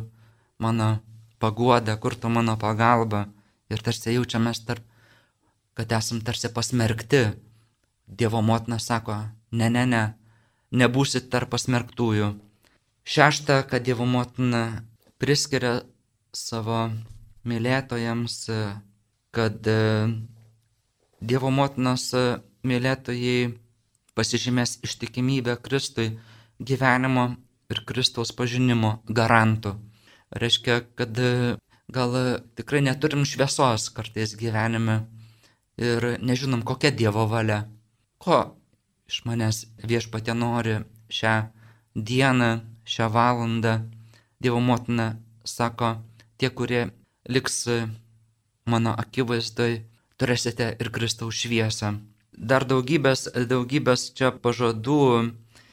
mano 0.59 0.99
paguoda, 1.39 1.97
kur 2.01 2.15
tu 2.15 2.31
mano 2.31 2.55
pagalba 2.57 3.27
ir 3.69 3.83
tarsi 3.83 4.15
jaučiamės 4.15 4.63
tarp, 4.65 4.83
kad 5.75 5.91
esam 5.91 6.21
tarsi 6.23 6.49
pasmerkti. 6.49 7.25
Dievo 8.05 8.41
motina 8.45 8.77
sako, 8.79 9.15
ne, 9.51 9.69
ne, 9.69 9.85
ne, 9.89 10.03
nebūsit 10.71 11.29
tarp 11.33 11.49
pasmerktųjų. 11.55 12.35
Šešta, 13.05 13.63
kad 13.69 13.85
Dievo 13.85 14.05
motina 14.05 14.85
priskiria 15.21 15.79
savo 16.35 16.89
mylėtojams, 17.47 18.37
kad 19.35 19.69
Dievo 21.25 21.49
motinos 21.51 22.09
mylėtojai 22.65 23.53
pasižymės 24.15 24.79
ištikimybę 24.85 25.57
Kristui 25.63 26.15
gyvenimo 26.59 27.35
ir 27.71 27.81
Kristaus 27.87 28.31
pažinimo 28.35 28.99
garantų. 29.07 29.75
Reiškia, 30.35 30.81
kad 30.97 31.17
gal 31.91 32.15
tikrai 32.57 32.81
neturim 32.85 33.25
šviesos 33.27 33.89
kartais 33.95 34.35
gyvenime 34.39 35.05
ir 35.77 36.15
nežinom, 36.23 36.63
kokia 36.65 36.91
Dievo 36.91 37.25
valia, 37.29 37.65
ko 38.17 38.55
iš 39.09 39.21
manęs 39.27 39.65
viešpatė 39.85 40.33
nori 40.37 40.79
šią 41.13 41.35
dieną, 41.95 42.51
šią 42.85 43.09
valandą. 43.11 43.75
Dievo 44.45 44.59
motina 44.61 45.15
sako, 45.41 45.95
tie, 46.37 46.51
kurie 46.53 46.81
liks 47.25 47.63
mano 48.69 48.91
akivaizdai, 48.93 49.79
turėsite 50.21 50.67
ir 50.77 50.89
Kristaus 50.93 51.39
šviesą. 51.39 51.95
Dar 52.37 52.61
daugybės, 52.69 53.23
daugybės 53.49 54.11
čia 54.13 54.29
pažadų 54.43 54.99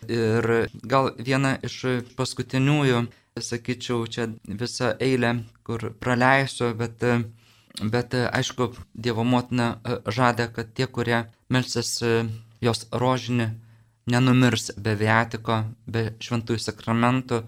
ir 0.08 0.48
gal 0.88 1.10
viena 1.18 1.58
iš 1.68 1.76
paskutiniųjų, 2.16 3.02
sakyčiau, 3.36 4.06
čia 4.08 4.30
visą 4.62 4.94
eilę, 4.96 5.34
kur 5.68 5.90
praleisiu, 6.00 6.70
bet, 6.78 7.04
bet 7.96 8.16
aišku, 8.22 8.70
Dievo 8.94 9.26
motina 9.34 9.66
žada, 10.08 10.46
kad 10.48 10.70
tie, 10.72 10.86
kurie 10.88 11.26
melsis 11.52 11.98
jos 12.64 12.88
rožinį, 13.04 13.50
nenumirs 14.16 14.72
be 14.80 14.96
viatiko, 14.96 15.60
be 15.84 16.06
šventųjų 16.24 16.64
sakramentų 16.70 17.42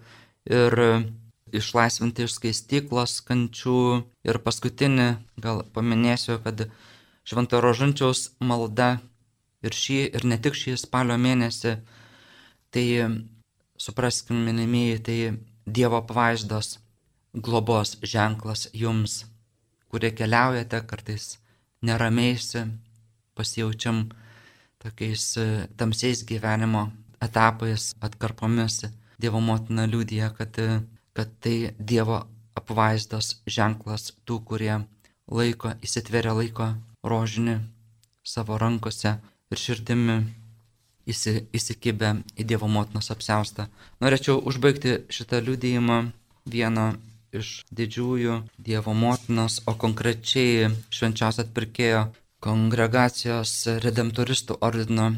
ir 0.49 0.75
išlaisvinti 1.55 2.27
iš 2.27 2.37
skaistyklos 2.39 3.21
kančių. 3.29 4.05
Ir 4.27 4.41
paskutinį 4.45 5.09
gal 5.41 5.65
paminėsiu, 5.75 6.41
kad 6.45 6.67
Švento 7.25 7.61
Rožančiaus 7.65 8.35
malda 8.41 8.99
ir 9.65 9.73
šį, 9.73 10.01
ir 10.17 10.27
ne 10.29 10.37
tik 10.41 10.57
šį 10.59 10.77
spalio 10.81 11.17
mėnesį, 11.21 11.79
tai 12.75 12.87
supraskim, 13.81 14.45
minimieji, 14.45 14.99
tai 15.07 15.19
Dievo 15.65 16.03
pavaizdos 16.05 16.79
globos 17.33 17.95
ženklas 18.05 18.69
jums, 18.77 19.25
kurie 19.89 20.11
keliaujate 20.13 20.83
kartais 20.85 21.39
neramiaisi, 21.81 22.67
pasijaučiam 23.35 24.05
tokiais 24.83 25.25
e, 25.41 25.47
tamsiais 25.77 26.21
gyvenimo 26.29 26.91
etapais, 27.25 27.95
atkarpomis. 28.05 28.85
Dievo 29.21 29.41
motina 29.41 29.87
liūdija, 29.91 30.31
kad, 30.39 30.59
kad 31.17 31.35
tai 31.45 31.75
Dievo 31.79 32.25
apvaizdos 32.59 33.39
ženklas 33.47 34.13
tų, 34.27 34.41
kurie 34.49 34.79
laiko, 35.31 35.75
įsitveria 35.85 36.35
laiko 36.37 36.73
rožinį 37.05 37.59
savo 38.25 38.59
rankose 38.61 39.17
ir 39.53 39.61
širdimi 39.61 40.19
įsi, 41.11 41.45
įsikibę 41.53 42.17
į 42.39 42.47
Dievo 42.49 42.69
motinos 42.71 43.11
apseustą. 43.15 43.69
Norėčiau 44.01 44.41
užbaigti 44.49 45.03
šitą 45.13 45.43
liudijimą 45.45 45.99
vieno 46.49 46.95
iš 47.35 47.65
didžiųjų 47.75 48.41
Dievo 48.59 48.95
motinos, 48.95 49.61
o 49.67 49.75
konkrečiai 49.75 50.71
švenčiaus 50.95 51.41
atpirkėjo 51.43 52.07
kongregacijos 52.45 53.81
redemptoristų 53.85 54.59
ordino 54.65 55.11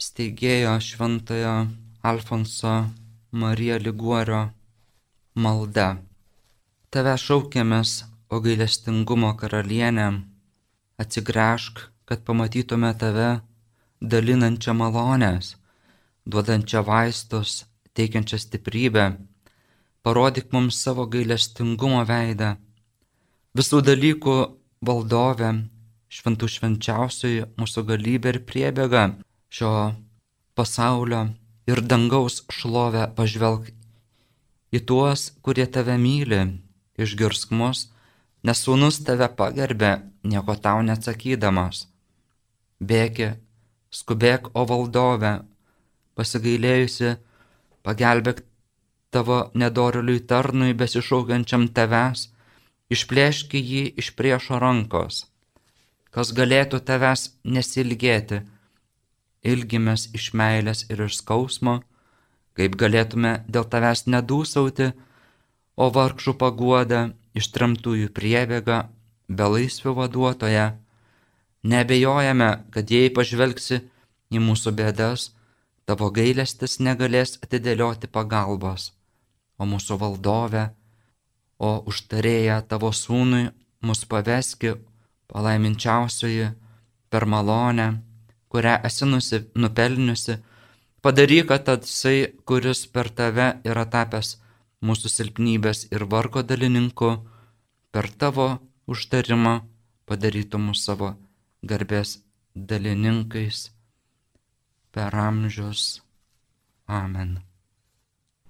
steigėjo 0.00 0.78
šventojo 0.82 1.54
Alfonso 2.02 2.72
Marija 3.32 3.78
Liguorio 3.80 4.50
malda. 5.40 5.86
Tave 6.92 7.14
šaukėmės, 7.16 8.02
o 8.28 8.40
gailestingumo 8.44 9.30
karalienė, 9.40 10.08
atsigręžk, 11.00 11.80
kad 12.04 12.26
pamatytume 12.28 12.90
tave 13.00 13.30
dalinančią 14.04 14.76
malonės, 14.76 15.54
duodančią 16.28 16.84
vaistus, 16.84 17.64
teikiančią 17.96 18.42
stiprybę, 18.44 19.08
parodyk 20.04 20.52
mums 20.52 20.84
savo 20.84 21.08
gailestingumo 21.08 22.04
veidą. 22.04 22.58
Visų 23.56 23.80
dalykų 23.88 24.40
valdovė, 24.84 25.54
šventų 26.12 26.52
švenčiausiai 26.58 27.46
mūsų 27.56 27.88
galybė 27.96 28.36
ir 28.36 28.44
priebėga 28.44 29.12
šio 29.48 29.72
pasaulio 30.52 31.30
ir 31.70 31.82
dangaus 31.82 32.42
šlovę 32.50 33.08
pažvelg 33.16 33.70
į 34.72 34.80
tuos, 34.88 35.30
kurie 35.44 35.66
tave 35.66 35.98
myli, 36.00 36.44
išgirsk 36.98 37.52
mus 37.52 37.88
nes 38.42 38.62
sūnus 38.64 39.00
tave 39.06 39.28
pagerbė, 39.38 39.92
nieko 40.26 40.56
tau 40.58 40.82
neatsakydamas. 40.86 41.86
Bėgi, 42.82 43.32
skubėk, 43.94 44.50
o 44.58 44.66
valdove, 44.66 45.32
pasigailėjusi, 46.18 47.16
pagelbėk 47.86 48.42
tavo 49.14 49.38
nedoriliui 49.54 50.24
tarnui 50.26 50.74
besišaukiančiam 50.78 51.68
tavęs, 51.76 52.30
išplėški 52.92 53.60
jį 53.60 53.84
iš 54.02 54.12
priešo 54.18 54.58
rankos. 54.62 55.26
Kas 56.12 56.34
galėtų 56.36 56.82
tavęs 56.88 57.30
nesilgėti, 57.44 58.42
ilgimės 59.42 60.08
iš 60.16 60.32
meilės 60.38 60.84
ir 60.90 61.02
iš 61.06 61.18
skausmo, 61.20 61.80
kaip 62.56 62.76
galėtume 62.80 63.42
dėl 63.48 63.66
tavęs 63.68 64.06
nedūsauti, 64.06 64.92
o 65.76 65.88
vargšų 65.90 66.34
paguoda, 66.38 67.12
ištramtųjų 67.38 68.10
priebėga, 68.12 68.88
belaisvių 69.28 69.94
vaduotoja. 69.96 70.66
Nebejojame, 71.62 72.50
kad 72.74 72.90
jei 72.90 73.10
pažvelgsi 73.14 73.80
į 74.34 74.42
mūsų 74.42 74.74
bėdas, 74.76 75.30
tavo 75.86 76.10
gailestis 76.14 76.78
negalės 76.80 77.38
atidėlioti 77.42 78.10
pagalbos, 78.10 78.90
o 79.58 79.66
mūsų 79.68 79.98
valdove, 80.00 80.68
o 81.62 81.70
užtarėja 81.86 82.60
tavo 82.68 82.90
sūnui 82.92 83.50
mus 83.86 84.04
paveski 84.10 84.74
palaiminčiausioji 85.32 86.50
per 87.10 87.26
malonę, 87.26 88.02
kurią 88.52 88.78
esi 88.88 89.08
nusi, 89.08 89.42
nupelniusi, 89.56 90.38
padaryk, 91.04 91.48
kad 91.50 91.64
tasai, 91.66 92.18
kuris 92.48 92.84
per 92.92 93.08
tave 93.18 93.48
yra 93.68 93.84
tapęs 93.94 94.36
mūsų 94.86 95.12
silpnybės 95.16 95.86
ir 95.94 96.04
vargo 96.12 96.42
dalininku, 96.42 97.10
per 97.92 98.08
tavo 98.20 98.48
užtarimą 98.90 99.54
padarytų 100.08 100.60
mus 100.60 100.84
savo 100.86 101.14
garbės 101.62 102.18
dalininkais 102.54 103.70
per 104.92 105.14
amžius. 105.16 106.02
Amen. 106.86 107.40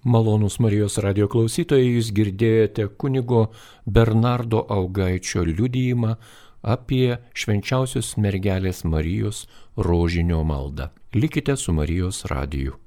Malonus 0.02 0.56
Marijos 0.58 0.96
radio 0.98 1.28
klausytojai, 1.30 1.92
jūs 1.94 2.08
girdėjote 2.16 2.88
kunigo 2.98 3.52
Bernardo 3.86 4.64
Augaičio 4.66 5.44
liudyjimą 5.46 6.16
apie 6.62 7.20
švenčiausios 7.38 8.16
mergelės 8.18 8.82
Marijos 8.82 9.44
rožinio 9.76 10.44
maldą. 10.44 10.88
Likite 11.14 11.56
su 11.56 11.72
Marijos 11.72 12.24
radiju. 12.24 12.81